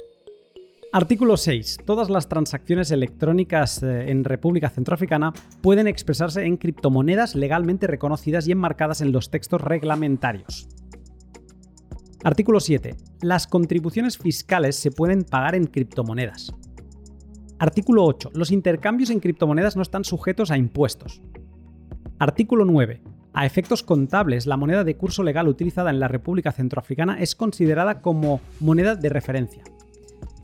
[0.93, 1.79] Artículo 6.
[1.87, 8.53] Todas las transacciones electrónicas eh, en República Centroafricana pueden expresarse en criptomonedas legalmente reconocidas y
[8.53, 10.69] enmarcadas en los textos reglamentarios.
[12.25, 12.97] Artículo 7.
[13.23, 16.53] Las contribuciones fiscales se pueden pagar en criptomonedas.
[17.61, 18.33] Artículo 8.
[18.35, 21.23] Los intercambios en criptomonedas no están sujetos a impuestos.
[22.19, 23.01] Artículo 9.
[23.33, 28.03] A efectos contables, la moneda de curso legal utilizada en la República Centroafricana es considerada
[28.03, 29.63] como moneda de referencia.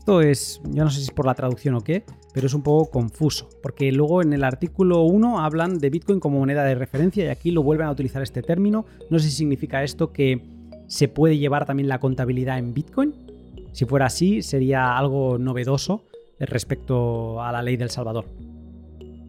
[0.07, 2.63] Esto es, yo no sé si es por la traducción o qué, pero es un
[2.63, 7.25] poco confuso, porque luego en el artículo 1 hablan de Bitcoin como moneda de referencia
[7.25, 8.85] y aquí lo vuelven a utilizar este término.
[9.09, 10.41] No sé si significa esto que
[10.87, 13.15] se puede llevar también la contabilidad en Bitcoin.
[13.73, 16.05] Si fuera así, sería algo novedoso
[16.39, 18.27] respecto a la ley del Salvador.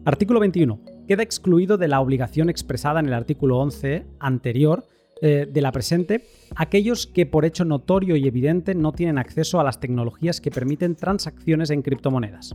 [0.05, 0.79] Artículo 21.
[1.09, 4.85] Queda excluido de la obligación expresada en el artículo 11 anterior
[5.21, 9.63] eh, de la presente aquellos que por hecho notorio y evidente no tienen acceso a
[9.63, 12.53] las tecnologías que permiten transacciones en criptomonedas.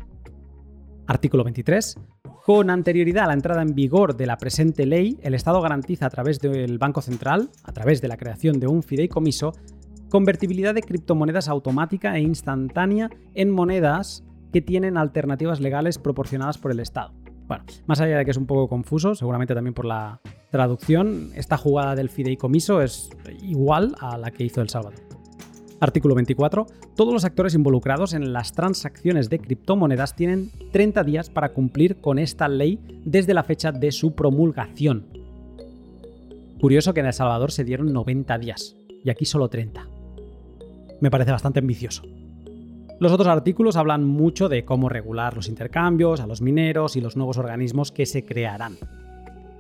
[1.07, 1.97] Artículo 23.
[2.45, 6.11] Con anterioridad a la entrada en vigor de la presente ley, el Estado garantiza a
[6.11, 9.53] través del Banco Central, a través de la creación de un fideicomiso,
[10.11, 16.81] convertibilidad de criptomonedas automática e instantánea en monedas que tienen alternativas legales proporcionadas por el
[16.81, 17.13] Estado.
[17.47, 21.57] Bueno, más allá de que es un poco confuso, seguramente también por la traducción, esta
[21.59, 23.11] jugada del fideicomiso es
[23.43, 25.01] igual a la que hizo El Salvador.
[25.81, 26.67] Artículo 24.
[26.97, 32.19] Todos los actores involucrados en las transacciones de criptomonedas tienen 30 días para cumplir con
[32.19, 35.07] esta ley desde la fecha de su promulgación.
[36.61, 39.87] Curioso que en El Salvador se dieron 90 días y aquí solo 30.
[41.01, 42.05] Me parece bastante ambicioso.
[43.01, 47.17] Los otros artículos hablan mucho de cómo regular los intercambios, a los mineros y los
[47.17, 48.77] nuevos organismos que se crearán.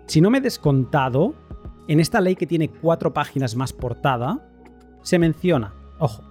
[0.07, 1.35] Si no me he descontado,
[1.88, 4.47] en esta ley que tiene cuatro páginas más portada,
[5.03, 6.23] se menciona, ojo,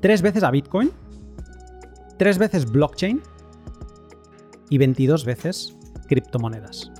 [0.00, 0.90] tres veces a Bitcoin,
[2.18, 3.22] tres veces blockchain
[4.68, 6.92] y 22 veces criptomonedas.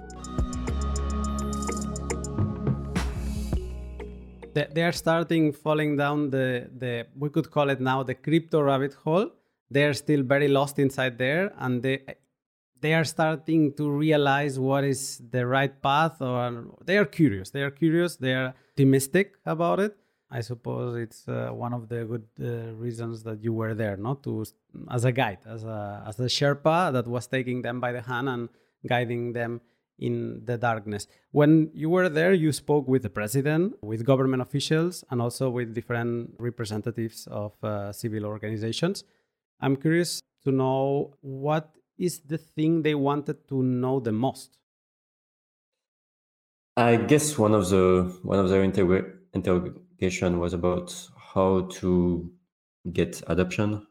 [4.57, 6.49] They, they are starting falling down the
[6.83, 6.93] the
[7.23, 9.29] we could call it now the crypto rabbit hole.
[9.71, 11.97] They are still very lost inside there and they
[12.81, 15.01] they are starting to realize what is
[15.35, 16.43] the right path or
[16.89, 17.51] they are curious.
[17.51, 18.17] They are curious.
[18.17, 19.95] They are optimistic about it.
[20.39, 24.23] I suppose it's uh, one of the good uh, reasons that you were there not
[24.25, 24.45] to
[24.91, 25.79] as a guide as a
[26.11, 28.49] as a sherpa that was taking them by the hand and
[28.93, 29.61] guiding them
[29.99, 31.07] in the darkness.
[31.33, 35.75] When you were there, you spoke with the president, with government officials, and also with
[35.75, 39.05] different representatives of uh, civil organizations.
[39.61, 44.59] I'm curious to know what is the thing they wanted to know the most.
[46.77, 52.31] I guess one of the one of their interrogation was about how to
[52.93, 53.87] get adoption,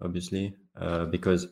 [0.00, 1.48] obviously, uh, because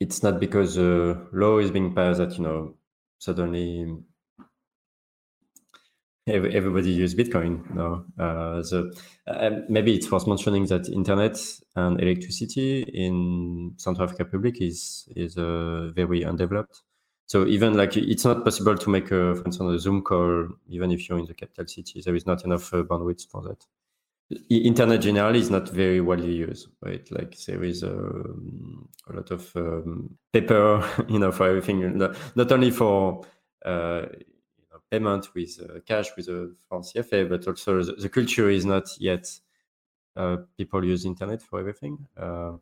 [0.00, 2.74] it's not because the law is being passed that you know
[3.18, 3.96] suddenly
[6.26, 7.68] everybody use Bitcoin.
[7.74, 8.94] No, uh, the,
[9.26, 11.38] uh, maybe it's worth mentioning that internet
[11.74, 16.82] and electricity in Central African Republic is is uh, very undeveloped.
[17.26, 20.90] So even like it's not possible to make, a, for instance, a Zoom call even
[20.90, 22.00] if you're in the capital city.
[22.02, 23.66] There is not enough uh, bandwidth for that
[24.50, 27.06] internet generally is not very widely used right?
[27.10, 31.98] Like there is a, um, a lot of um, paper you know for everything.
[31.98, 33.24] Not, only for
[33.64, 38.08] uh, you know, payment with uh, cash with a franc CFA, but also the, the,
[38.08, 39.26] culture is not yet
[40.16, 42.06] uh, people use internet for everything.
[42.16, 42.52] Uh,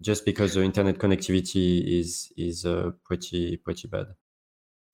[0.00, 4.06] just because the internet connectivity is is uh, pretty pretty bad.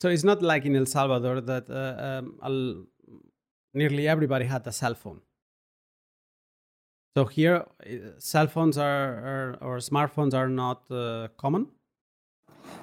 [0.01, 2.87] So it's not like in el salvador that uh, um,
[3.73, 5.21] nearly everybody had a cell phone
[7.17, 11.69] so here, uh, cell phones are, are or smartphones are not uh, common.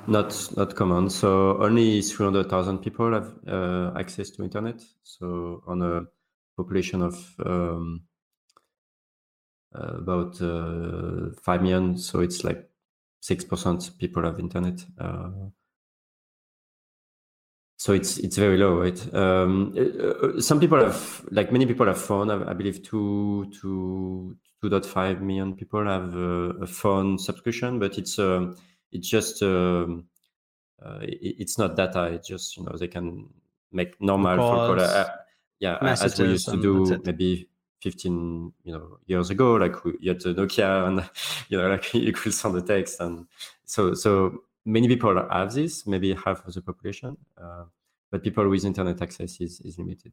[0.07, 1.09] Not not common.
[1.09, 4.83] So only three hundred thousand people have uh, access to internet.
[5.03, 6.05] So on a
[6.57, 8.03] population of um,
[9.73, 12.69] uh, about uh, five million, so it's like
[13.19, 14.85] six percent people have internet.
[17.75, 19.13] Uh, so it's it's very low, right?
[19.13, 22.31] Um, uh, uh, some people have, like many people have phone.
[22.31, 27.79] I, I believe two to two point five million people have a, a phone subscription,
[27.79, 28.53] but it's uh,
[28.91, 30.05] it's just um,
[30.83, 32.05] uh, it, it's not data.
[32.05, 33.29] It's just you know they can
[33.71, 34.81] make normal phone call.
[34.81, 35.05] Uh,
[35.59, 37.49] yeah, as we used to do maybe
[37.81, 41.07] 15 you know years ago like we, you had the nokia and
[41.49, 43.27] you know like you could send a text and
[43.63, 47.65] so so many people have this, maybe half of the population, uh,
[48.11, 50.11] but people with internet access is, is limited.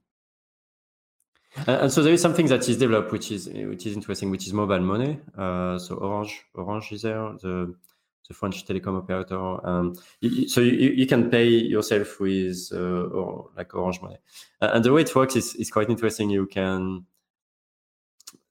[1.56, 4.46] And, and, so there is something that is developed, which is which is interesting, which
[4.46, 5.20] is mobile money.
[5.36, 7.74] Uh, so Orange, Orange is there, the
[8.28, 9.66] the French telecom operator.
[9.66, 14.16] Um, you, so you, you can pay yourself with uh, or like Orange Money,
[14.60, 16.30] and the way it works is, is quite interesting.
[16.30, 17.04] You can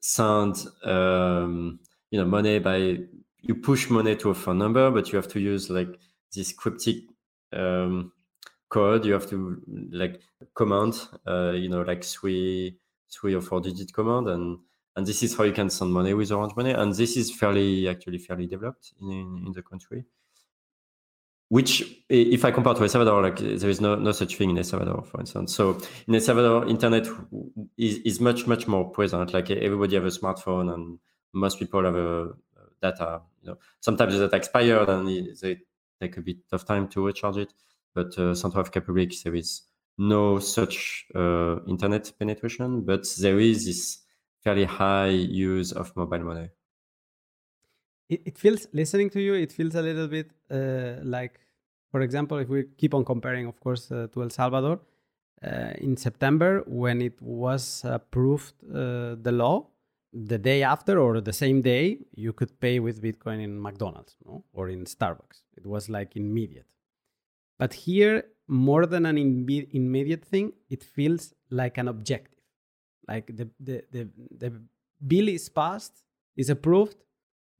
[0.00, 1.80] send um,
[2.10, 2.98] you know money by
[3.42, 5.98] you push money to a phone number, but you have to use like
[6.34, 6.96] this cryptic
[7.52, 8.12] um,
[8.68, 9.04] code.
[9.04, 10.20] You have to like
[10.54, 10.94] command,
[11.26, 12.78] uh, you know, like three
[13.10, 14.58] three or four digit command, and
[14.96, 16.70] and this is how you can send money with Orange Money.
[16.70, 20.04] And this is fairly actually fairly developed in in, in the country.
[21.48, 24.56] Which, if I compare to El Salvador, like there is no, no such thing in
[24.56, 25.54] El Salvador, for instance.
[25.54, 25.78] So
[26.08, 27.06] in El Salvador, internet
[27.76, 29.34] is, is much much more present.
[29.34, 30.98] Like everybody have a smartphone, and
[31.34, 32.30] most people have a
[32.82, 33.22] data.
[33.42, 35.58] You know, sometimes the data expired and they
[36.00, 37.54] take a bit of time to recharge it.
[37.94, 39.62] But uh, Central Africa Republic, there is
[39.98, 43.98] no such uh, internet penetration, but there is this
[44.42, 46.48] fairly high use of mobile money.
[48.08, 51.40] It, it feels, listening to you, it feels a little bit uh, like,
[51.90, 54.80] for example, if we keep on comparing, of course, uh, to El Salvador,
[55.44, 59.66] uh, in September, when it was approved, uh, the law,
[60.12, 64.44] the day after or the same day, you could pay with Bitcoin in McDonald's no?
[64.52, 65.42] or in Starbucks.
[65.56, 66.66] It was like immediate.
[67.58, 72.40] But here, more than an immediate thing, it feels like an objective.
[73.08, 74.62] Like the, the, the, the
[75.06, 76.04] bill is passed,
[76.36, 76.96] is approved,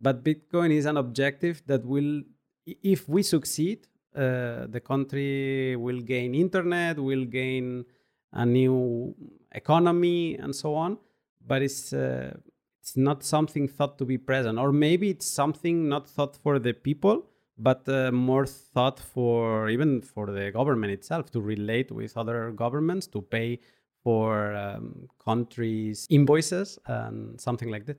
[0.00, 2.22] but Bitcoin is an objective that will,
[2.66, 7.84] if we succeed, uh, the country will gain internet, will gain
[8.32, 9.14] a new
[9.52, 10.98] economy, and so on.
[11.46, 12.36] But it's uh,
[12.80, 16.72] it's not something thought to be present, or maybe it's something not thought for the
[16.72, 17.26] people,
[17.56, 23.06] but uh, more thought for even for the government itself to relate with other governments
[23.08, 23.60] to pay
[24.02, 27.98] for um, countries' invoices and something like that.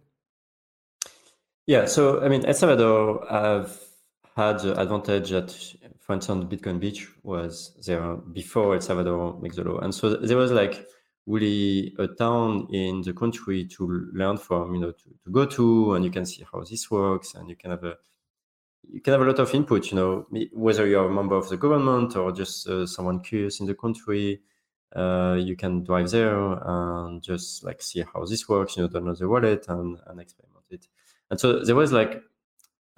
[1.66, 3.80] Yeah, so I mean, El Salvador have
[4.36, 5.52] had the advantage that,
[6.02, 10.38] for instance, Bitcoin Beach was there before El Salvador makes the law, and so there
[10.38, 10.86] was like
[11.26, 15.94] really a town in the country to learn from, you know, to, to go to,
[15.94, 17.98] and you can see how this works, and you can have a
[18.90, 21.58] you can have a lot of input, you know, whether you're a member of the
[21.58, 24.42] government or just uh, someone curious in the country.
[24.96, 29.18] Uh, you can drive there and just like see how this works, you know, download
[29.18, 30.88] the wallet and, and experiment it.
[31.32, 32.22] And so there was like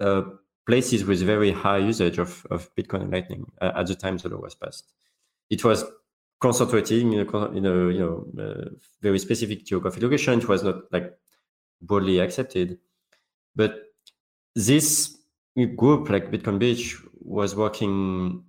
[0.00, 0.22] uh,
[0.66, 4.28] places with very high usage of, of Bitcoin and Lightning uh, at the time the
[4.28, 4.92] law was passed.
[5.48, 5.84] It was
[6.40, 8.70] concentrated in a, in a you know
[9.00, 10.38] very specific geographic location.
[10.40, 11.12] It was not like
[11.82, 12.78] broadly accepted,
[13.54, 13.82] but
[14.54, 15.16] this
[15.76, 18.44] group like Bitcoin Beach was working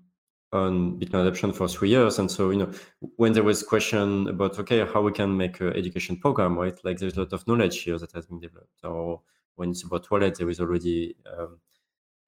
[0.53, 2.19] on Bitcoin adoption for three years.
[2.19, 2.71] And so, you know,
[3.17, 6.77] when there was question about, okay, how we can make an education program, right?
[6.83, 8.83] Like there's a lot of knowledge here that has been developed.
[8.83, 9.21] Or
[9.55, 11.59] when it's about wallet, there is already um,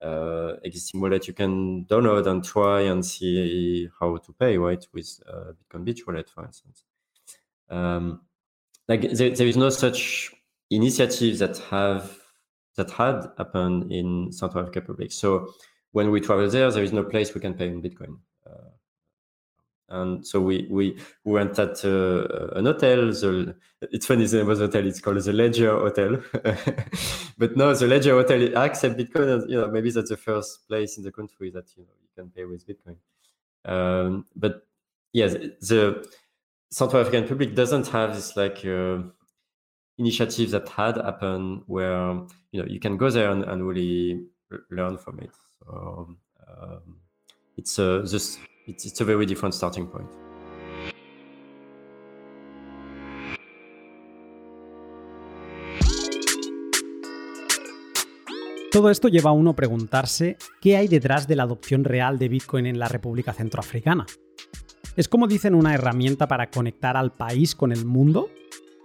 [0.02, 4.86] uh, existing wallet you can download and try and see how to pay, right?
[4.94, 6.84] With uh, Bitcoin Beach wallet, for instance.
[7.70, 8.22] Um,
[8.88, 10.32] like there, there is no such
[10.70, 12.18] initiatives that have
[12.76, 15.12] that had happened in Central African Republic.
[15.12, 15.54] So
[15.92, 18.20] when we travel there, there is no place we can pay in Bitcoin.
[18.50, 18.70] Uh,
[19.90, 23.12] and so we we, we went at uh, an hotel.
[23.12, 24.86] The, it's funny the name of the hotel.
[24.86, 26.22] It's called the Ledger Hotel.
[27.38, 29.42] but no, the Ledger Hotel accept Bitcoin.
[29.42, 32.10] And, you know, maybe that's the first place in the country that you know you
[32.16, 32.98] can pay with Bitcoin.
[33.66, 34.68] Um, but
[35.14, 36.08] yes, the
[36.72, 38.66] Central African Republic doesn't have this like.
[38.66, 39.10] Uh,
[40.00, 42.14] initiatives that had happened where
[42.52, 44.24] you know you can go there and, and really
[44.72, 45.32] learn from it.
[45.60, 46.16] So
[46.48, 46.98] um,
[47.58, 50.10] it's a just it's, a very different starting point.
[58.72, 62.30] Todo esto lleva a uno a preguntarse qué hay detrás de la adopción real de
[62.30, 64.06] Bitcoin en la República Centroafricana.
[64.96, 68.30] ¿Es como dicen una herramienta para conectar al país con el mundo?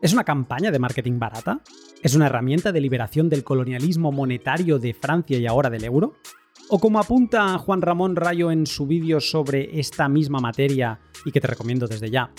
[0.00, 1.60] ¿Es una campaña de marketing barata?
[2.02, 6.14] ¿Es una herramienta de liberación del colonialismo monetario de Francia y ahora del euro?
[6.70, 11.40] ¿O como apunta Juan Ramón Rayo en su vídeo sobre esta misma materia, y que
[11.40, 12.32] te recomiendo desde ya,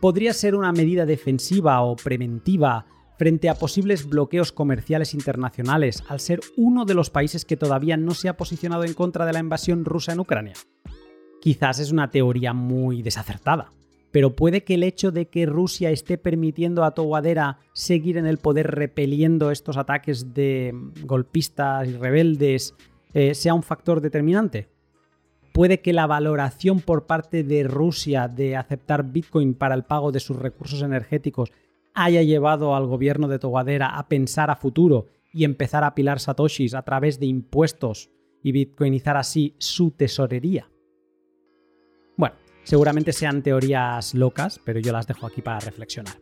[0.00, 2.86] podría ser una medida defensiva o preventiva
[3.18, 8.12] frente a posibles bloqueos comerciales internacionales al ser uno de los países que todavía no
[8.12, 10.54] se ha posicionado en contra de la invasión rusa en Ucrania?
[11.40, 13.72] Quizás es una teoría muy desacertada,
[14.10, 18.36] pero puede que el hecho de que Rusia esté permitiendo a Toguadera seguir en el
[18.36, 20.74] poder repeliendo estos ataques de
[21.04, 22.74] golpistas y rebeldes
[23.14, 24.68] eh, sea un factor determinante.
[25.52, 30.20] Puede que la valoración por parte de Rusia de aceptar Bitcoin para el pago de
[30.20, 31.52] sus recursos energéticos
[31.92, 36.74] haya llevado al gobierno de Toguadera a pensar a futuro y empezar a apilar satoshis
[36.74, 38.10] a través de impuestos
[38.42, 40.70] y bitcoinizar así su tesorería.
[42.16, 46.20] Bueno, Seguramente sean teorías locas, pero yo las dejo aquí para reflexionar.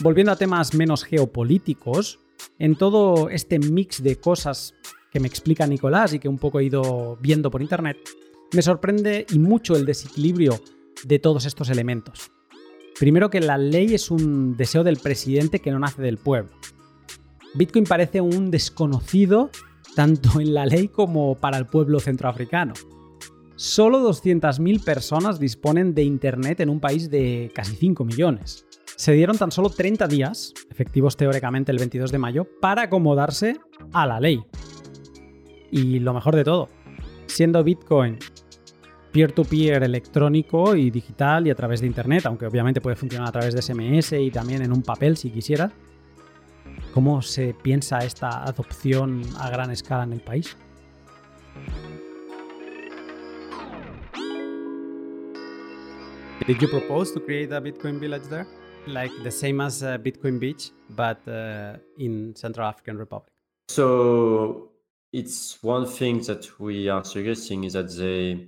[0.00, 2.20] Volviendo a temas menos geopolíticos,
[2.58, 4.74] en todo este mix de cosas
[5.16, 7.96] que me explica Nicolás y que un poco he ido viendo por internet,
[8.52, 10.60] Me sorprende y mucho el desequilibrio
[11.04, 12.30] de todos estos elementos.
[13.00, 16.52] Primero que la ley es un deseo del presidente que no nace del pueblo.
[17.54, 19.48] Bitcoin parece un desconocido
[19.94, 22.74] tanto en la ley como para el pueblo centroafricano.
[23.56, 28.66] Solo 200.000 personas disponen de Internet en un país de casi 5 millones.
[28.96, 33.56] Se dieron tan solo 30 días, efectivos teóricamente el 22 de mayo, para acomodarse
[33.94, 34.44] a la ley.
[35.70, 36.68] Y lo mejor de todo,
[37.26, 38.18] siendo Bitcoin
[39.16, 43.54] peer-to-peer electrónico y digital y a través de Internet, aunque obviamente puede funcionar a través
[43.54, 45.72] de SMS y también en un papel si quisieras,
[46.92, 50.54] ¿cómo se piensa esta adopción a gran escala en el país?
[56.46, 58.46] Did you propose to create a Bitcoin village there?
[58.86, 63.32] Like the same as uh, Bitcoin Beach, but uh, in Central African Republic?
[63.68, 64.70] So
[65.16, 68.46] it's one thing that we are suggesting is that they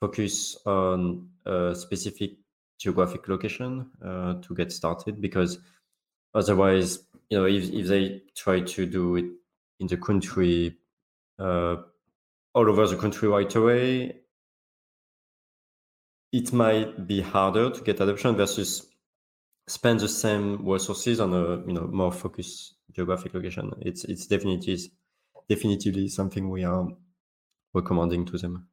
[0.00, 2.30] focus on a specific
[2.78, 5.58] geographic location uh, to get started because
[6.32, 9.24] otherwise you know if, if they try to do it
[9.80, 10.76] in the country
[11.40, 11.74] uh,
[12.54, 14.14] all over the country right away
[16.32, 18.86] it might be harder to get adoption versus
[19.66, 23.72] spend the same resources on a you know more focused geographic location.
[23.80, 24.78] It's it's definitely
[25.48, 26.88] definitively something we are
[27.74, 28.68] recommending to them.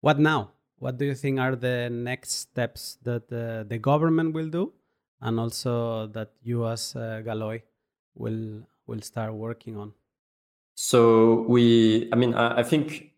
[0.00, 0.52] What now?
[0.76, 4.74] What do you think are the next steps that uh, the government will do
[5.20, 7.62] and also that you as uh, Galoy
[8.14, 9.94] will will start working on?
[10.74, 13.12] So we, I mean, I, I think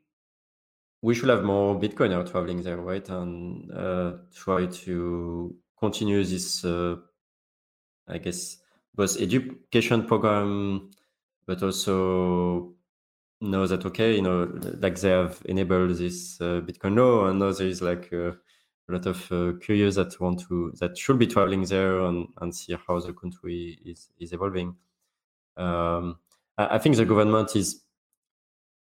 [1.02, 6.96] we should have more Bitcoiner traveling there, right, and uh, try to continue this, uh,
[8.08, 8.58] I guess,
[8.94, 10.90] both education program,
[11.46, 12.74] but also
[13.40, 17.52] know that okay, you know, like they have enabled this uh, Bitcoin law, and now
[17.52, 18.32] there is like uh,
[18.88, 22.54] a lot of uh, curious that want to that should be traveling there and, and
[22.54, 24.76] see how the country is is evolving.
[25.56, 26.18] Um,
[26.58, 27.82] I, I think the government is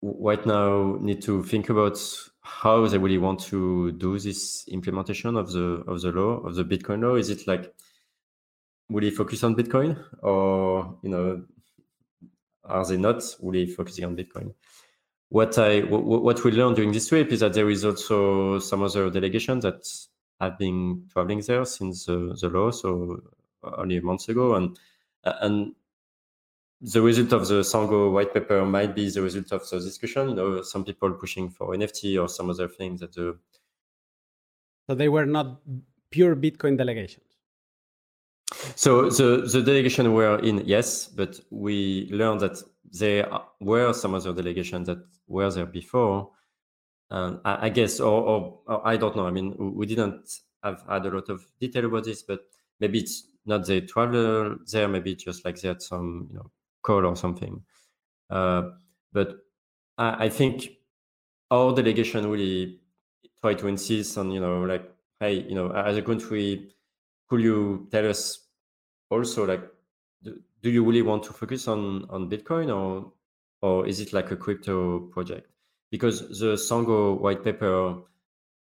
[0.02, 2.00] right now need to think about
[2.42, 6.64] how they really want to do this implementation of the of the law of the
[6.64, 7.16] Bitcoin law.
[7.16, 7.74] Is it like
[8.90, 11.44] will really focus on Bitcoin, or you know,
[12.66, 14.54] are they not really focusing on Bitcoin?
[15.30, 19.10] what I what we learned during this trip is that there is also some other
[19.10, 19.86] delegations that
[20.40, 23.22] have been traveling there since the, the law, so
[23.64, 24.78] only a month ago, and
[25.24, 25.74] and
[26.82, 30.30] the result of the Sango white paper might be the result of the discussion.
[30.30, 33.38] You know, some people pushing for NFT or some other things that the.
[34.88, 35.62] So they were not
[36.12, 37.25] pure Bitcoin delegations.
[38.76, 43.28] So the the delegation were in yes, but we learned that there
[43.60, 46.32] were some other delegations that were there before.
[47.10, 49.28] And I, I guess, or, or, or, I don't know.
[49.28, 52.42] I mean, we didn't have had a lot of detail about this, but
[52.80, 54.88] maybe it's not the travel there.
[54.88, 57.64] Maybe just like they had some, you know, call or something.
[58.30, 58.72] Uh,
[59.14, 59.38] but
[59.98, 60.70] I, I think
[61.52, 62.80] our delegation really
[63.42, 64.90] try to insist on, you know, like,
[65.20, 66.75] hey, you know, as a country,
[67.28, 68.48] could you tell us
[69.10, 69.64] also like
[70.24, 73.12] do you really want to focus on on Bitcoin or
[73.62, 75.48] or is it like a crypto project?
[75.92, 77.98] Because the Sango white paper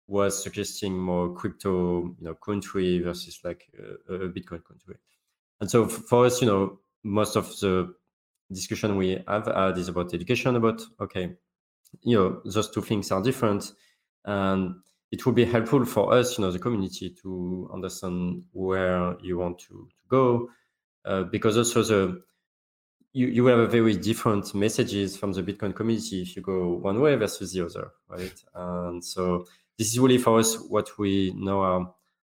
[0.08, 3.70] was suggesting more crypto, you know, country versus like
[4.10, 4.96] a, a Bitcoin country.
[5.60, 7.94] And so for us, you know, most of the
[8.52, 11.36] discussion we have had is about education, about okay,
[12.02, 13.72] you know, those two things are different,
[14.26, 14.76] and
[15.12, 19.60] it would be helpful for us, you know, the community to understand where you want
[19.60, 20.50] to, to go,
[21.06, 22.22] uh, because also the
[23.14, 27.02] you, you have a very different messages from the Bitcoin community if you go one
[27.02, 28.44] way versus the other, right?
[28.56, 29.46] And so
[29.78, 31.94] this is really for us what we know are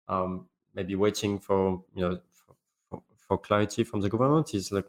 [0.07, 2.19] um, maybe waiting for you know
[2.89, 4.85] for, for, clarity from the government is like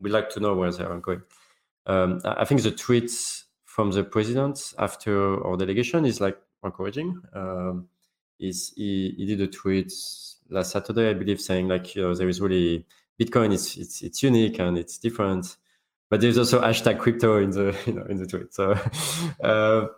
[0.00, 1.22] we like to know where they are going.
[1.86, 7.20] Um, I think the tweets from the president after our delegation is like encouraging.
[7.32, 7.88] Um,
[8.38, 9.92] is he, he did a tweet
[10.48, 12.86] last Saturday, I believe, saying like you know there is really
[13.20, 15.56] Bitcoin is it's it's unique and it's different,
[16.08, 18.54] but there's also hashtag crypto in the you know in the tweet.
[18.54, 18.78] So
[19.42, 19.88] uh,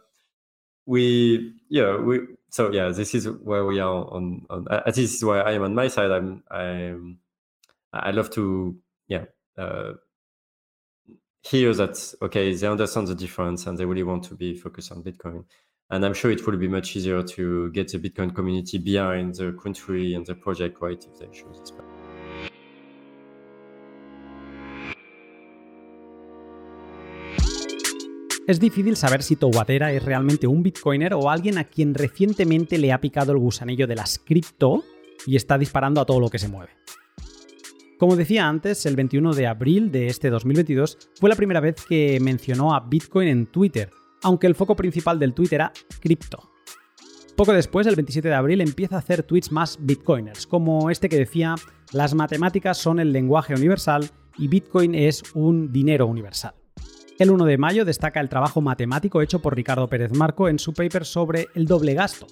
[0.86, 5.46] we yeah we so yeah this is where we are on on at is where
[5.46, 6.10] I am on my side.
[6.10, 7.18] I'm I'm
[7.92, 8.74] I love to
[9.06, 9.26] yeah.
[9.58, 9.92] Uh,
[11.50, 15.44] that okay they understand the difference and they really want to be focused on bitcoin
[15.90, 19.52] and i'm sure it will be much easier to get the bitcoin community behind the
[19.62, 21.84] country and the project right if they choose this path.
[28.48, 32.92] Es difícil saber si Tobadera es realmente un bitcoiner o alguien a quien recientemente le
[32.92, 34.84] ha picado el gusanillo de las cripto
[35.26, 36.70] y está disparando a todo lo que se mueve.
[37.98, 42.18] Como decía antes, el 21 de abril de este 2022 fue la primera vez que
[42.20, 43.90] mencionó a Bitcoin en Twitter,
[44.22, 46.50] aunque el foco principal del tweet era cripto.
[47.36, 51.16] Poco después, el 27 de abril, empieza a hacer tweets más bitcoiners, como este que
[51.16, 51.54] decía,
[51.92, 56.54] las matemáticas son el lenguaje universal y Bitcoin es un dinero universal.
[57.18, 60.74] El 1 de mayo destaca el trabajo matemático hecho por Ricardo Pérez Marco en su
[60.74, 62.26] paper sobre el doble gasto.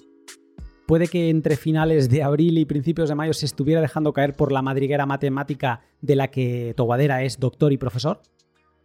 [0.85, 4.51] Puede que entre finales de abril y principios de mayo se estuviera dejando caer por
[4.51, 8.21] la madriguera matemática de la que Tobadera es doctor y profesor.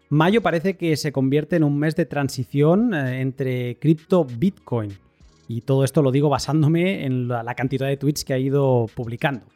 [0.08, 4.90] Mayo parece que se convierte en un mes de transición eh, entre cripto Bitcoin
[5.46, 9.46] y todo esto lo digo basándome en la, cantidad de tweets que ha ido publicando.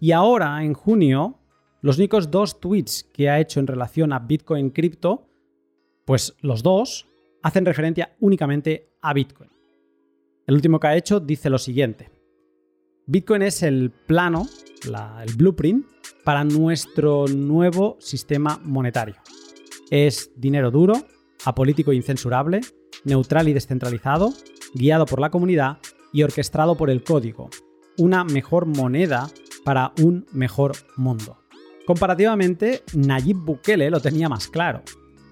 [0.00, 1.38] Y ahora, en junio,
[1.80, 5.28] los únicos dos tweets que ha hecho en relación a Bitcoin cripto,
[6.04, 7.06] pues los dos
[7.42, 9.55] hacen referencia únicamente a Bitcoin.
[10.46, 12.10] El último que ha hecho dice lo siguiente.
[13.06, 14.46] Bitcoin es el plano,
[14.84, 15.86] el blueprint
[16.24, 19.16] para nuestro nuevo sistema monetario.
[19.90, 20.94] Es dinero duro,
[21.44, 22.60] apolítico e incensurable,
[23.04, 24.32] neutral y descentralizado,
[24.72, 25.78] guiado por la comunidad
[26.12, 27.50] y orquestado por el código.
[27.98, 29.28] Una mejor moneda
[29.64, 31.38] para un mejor mundo.
[31.86, 34.82] Comparativamente, Nayib Bukele lo tenía más claro.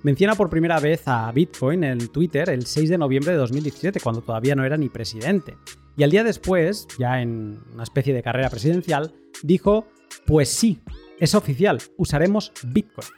[0.05, 4.21] Menciona por primera vez a Bitcoin en Twitter el 6 de noviembre de 2017, cuando
[4.21, 5.57] todavía no era ni presidente.
[5.97, 9.87] Y al día después, ya en una especie de carrera presidencial, dijo,
[10.27, 10.83] pues sí,
[11.19, 13.09] es oficial, usaremos Bitcoin.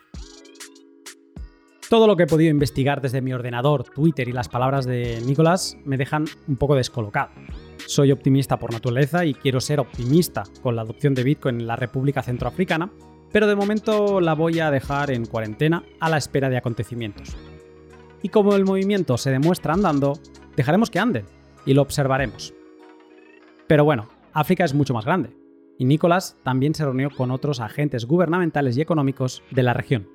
[1.91, 5.77] Todo lo que he podido investigar desde mi ordenador, Twitter y las palabras de Nicolás
[5.85, 7.33] me dejan un poco descolocado.
[7.85, 11.75] Soy optimista por naturaleza y quiero ser optimista con la adopción de Bitcoin en la
[11.75, 12.93] República Centroafricana,
[13.37, 17.37] pero de momento la voy a dejar en cuarentena a la espera de acontecimientos.
[18.23, 20.19] Y como el movimiento se demuestra andando,
[20.57, 21.27] dejaremos que ande
[21.67, 22.55] y lo observaremos.
[23.67, 25.37] Pero bueno, África es mucho más grande,
[25.77, 30.09] y Nicolás también se reunió con otros agentes gubernamentales y económicos de la región.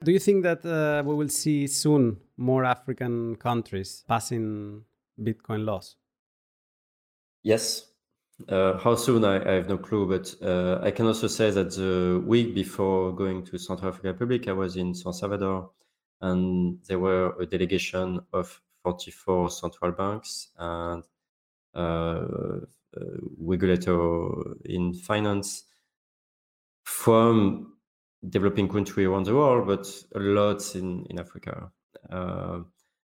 [0.00, 4.86] Do you think that uh, we will see soon more African countries passing
[5.18, 5.98] Bitcoin laws?
[7.42, 7.93] Yes.
[8.48, 11.76] Uh, how soon, I, I, have no clue, but uh, I can also say that
[11.76, 15.70] the week before going to Central African Republic, I was in San Salvador,
[16.20, 21.04] and there were a delegation of 44 central banks and
[21.74, 22.60] uh, uh
[23.38, 24.28] regulator
[24.64, 25.64] in finance
[26.84, 27.74] from
[28.28, 31.70] developing country around the world, but a lot in in Africa.
[32.10, 32.60] Uh,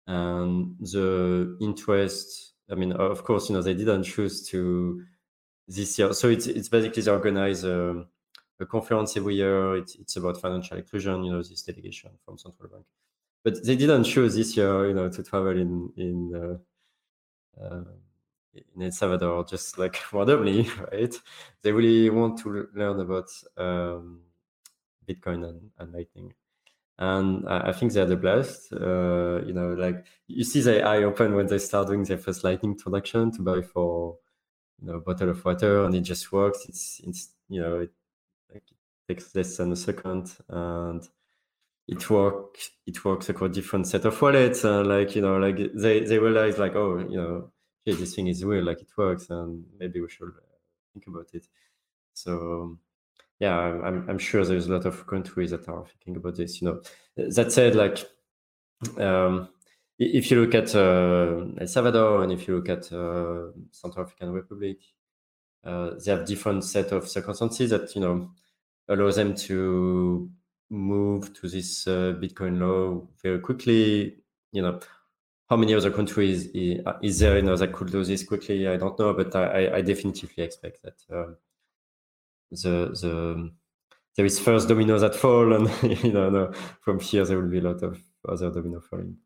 [0.08, 5.04] and the interest, I mean, of course, you know, they didn't choose to
[5.68, 6.14] this year.
[6.14, 8.06] So it's it's basically they organize a,
[8.60, 9.78] a conference every year.
[9.78, 11.24] It's it's about financial inclusion.
[11.24, 12.86] You know, this delegation from central bank,
[13.44, 14.88] but they didn't choose this year.
[14.88, 16.36] You know, to travel in in.
[16.36, 16.58] Uh,
[17.64, 17.84] uh,
[18.76, 21.14] in El Salvador, just like randomly, right?
[21.62, 24.22] They really want to learn about um,
[25.08, 26.34] Bitcoin and, and Lightning.
[27.00, 28.74] And I, think they're the blast.
[28.74, 32.44] Uh, you know, like you see the eye open when they start doing their first
[32.44, 34.18] Lightning transaction to buy for
[34.82, 36.66] you know a bottle of water, and it just works.
[36.68, 37.92] It's it's you know it,
[38.52, 41.08] like, it takes less than a second, and
[41.88, 44.64] it works it works across different set of wallets.
[44.64, 47.52] And like you know, like they they realize like oh you know,
[47.86, 50.32] hey, this thing is real, like it works, and maybe we should
[50.94, 51.48] think about it.
[52.14, 52.80] So
[53.40, 56.62] yeah, I'm, I'm sure there's a lot of countries that are thinking about this.
[56.62, 56.82] You know,
[57.16, 58.04] that said, like
[58.98, 59.50] um,
[60.00, 64.32] if you look at uh, El Salvador and if you look at uh, Central African
[64.32, 64.78] Republic,
[65.64, 68.32] uh, they have different set of circumstances that you know
[68.88, 70.30] allow them to
[70.70, 74.18] move to this uh, Bitcoin law very quickly.
[74.52, 74.80] You know,
[75.50, 78.68] how many other countries is, is there you know that could do this quickly?
[78.68, 81.38] I don't know, but I, I definitely expect that.
[82.52, 83.52] The the
[84.16, 85.70] there is first dominoes that fall, and
[86.04, 89.18] you know no, from here there will be a lot of other domino falling.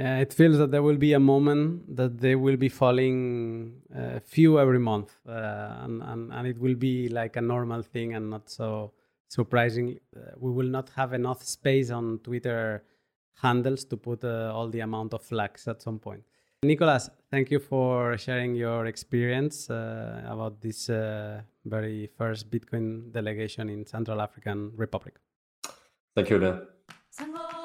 [0.00, 4.18] Uh, it feels that there will be a moment that they will be falling uh,
[4.24, 8.30] few every month, uh, and, and, and it will be like a normal thing and
[8.30, 8.92] not so
[9.28, 9.98] surprising.
[10.16, 12.82] Uh, we will not have enough space on Twitter
[13.40, 16.24] handles to put uh, all the amount of flags at some point.
[16.64, 23.68] Nicolas, thank you for sharing your experience uh, about this uh, very first Bitcoin delegation
[23.68, 25.18] in Central African Republic.
[26.14, 26.38] Thank you,
[27.10, 27.62] Sango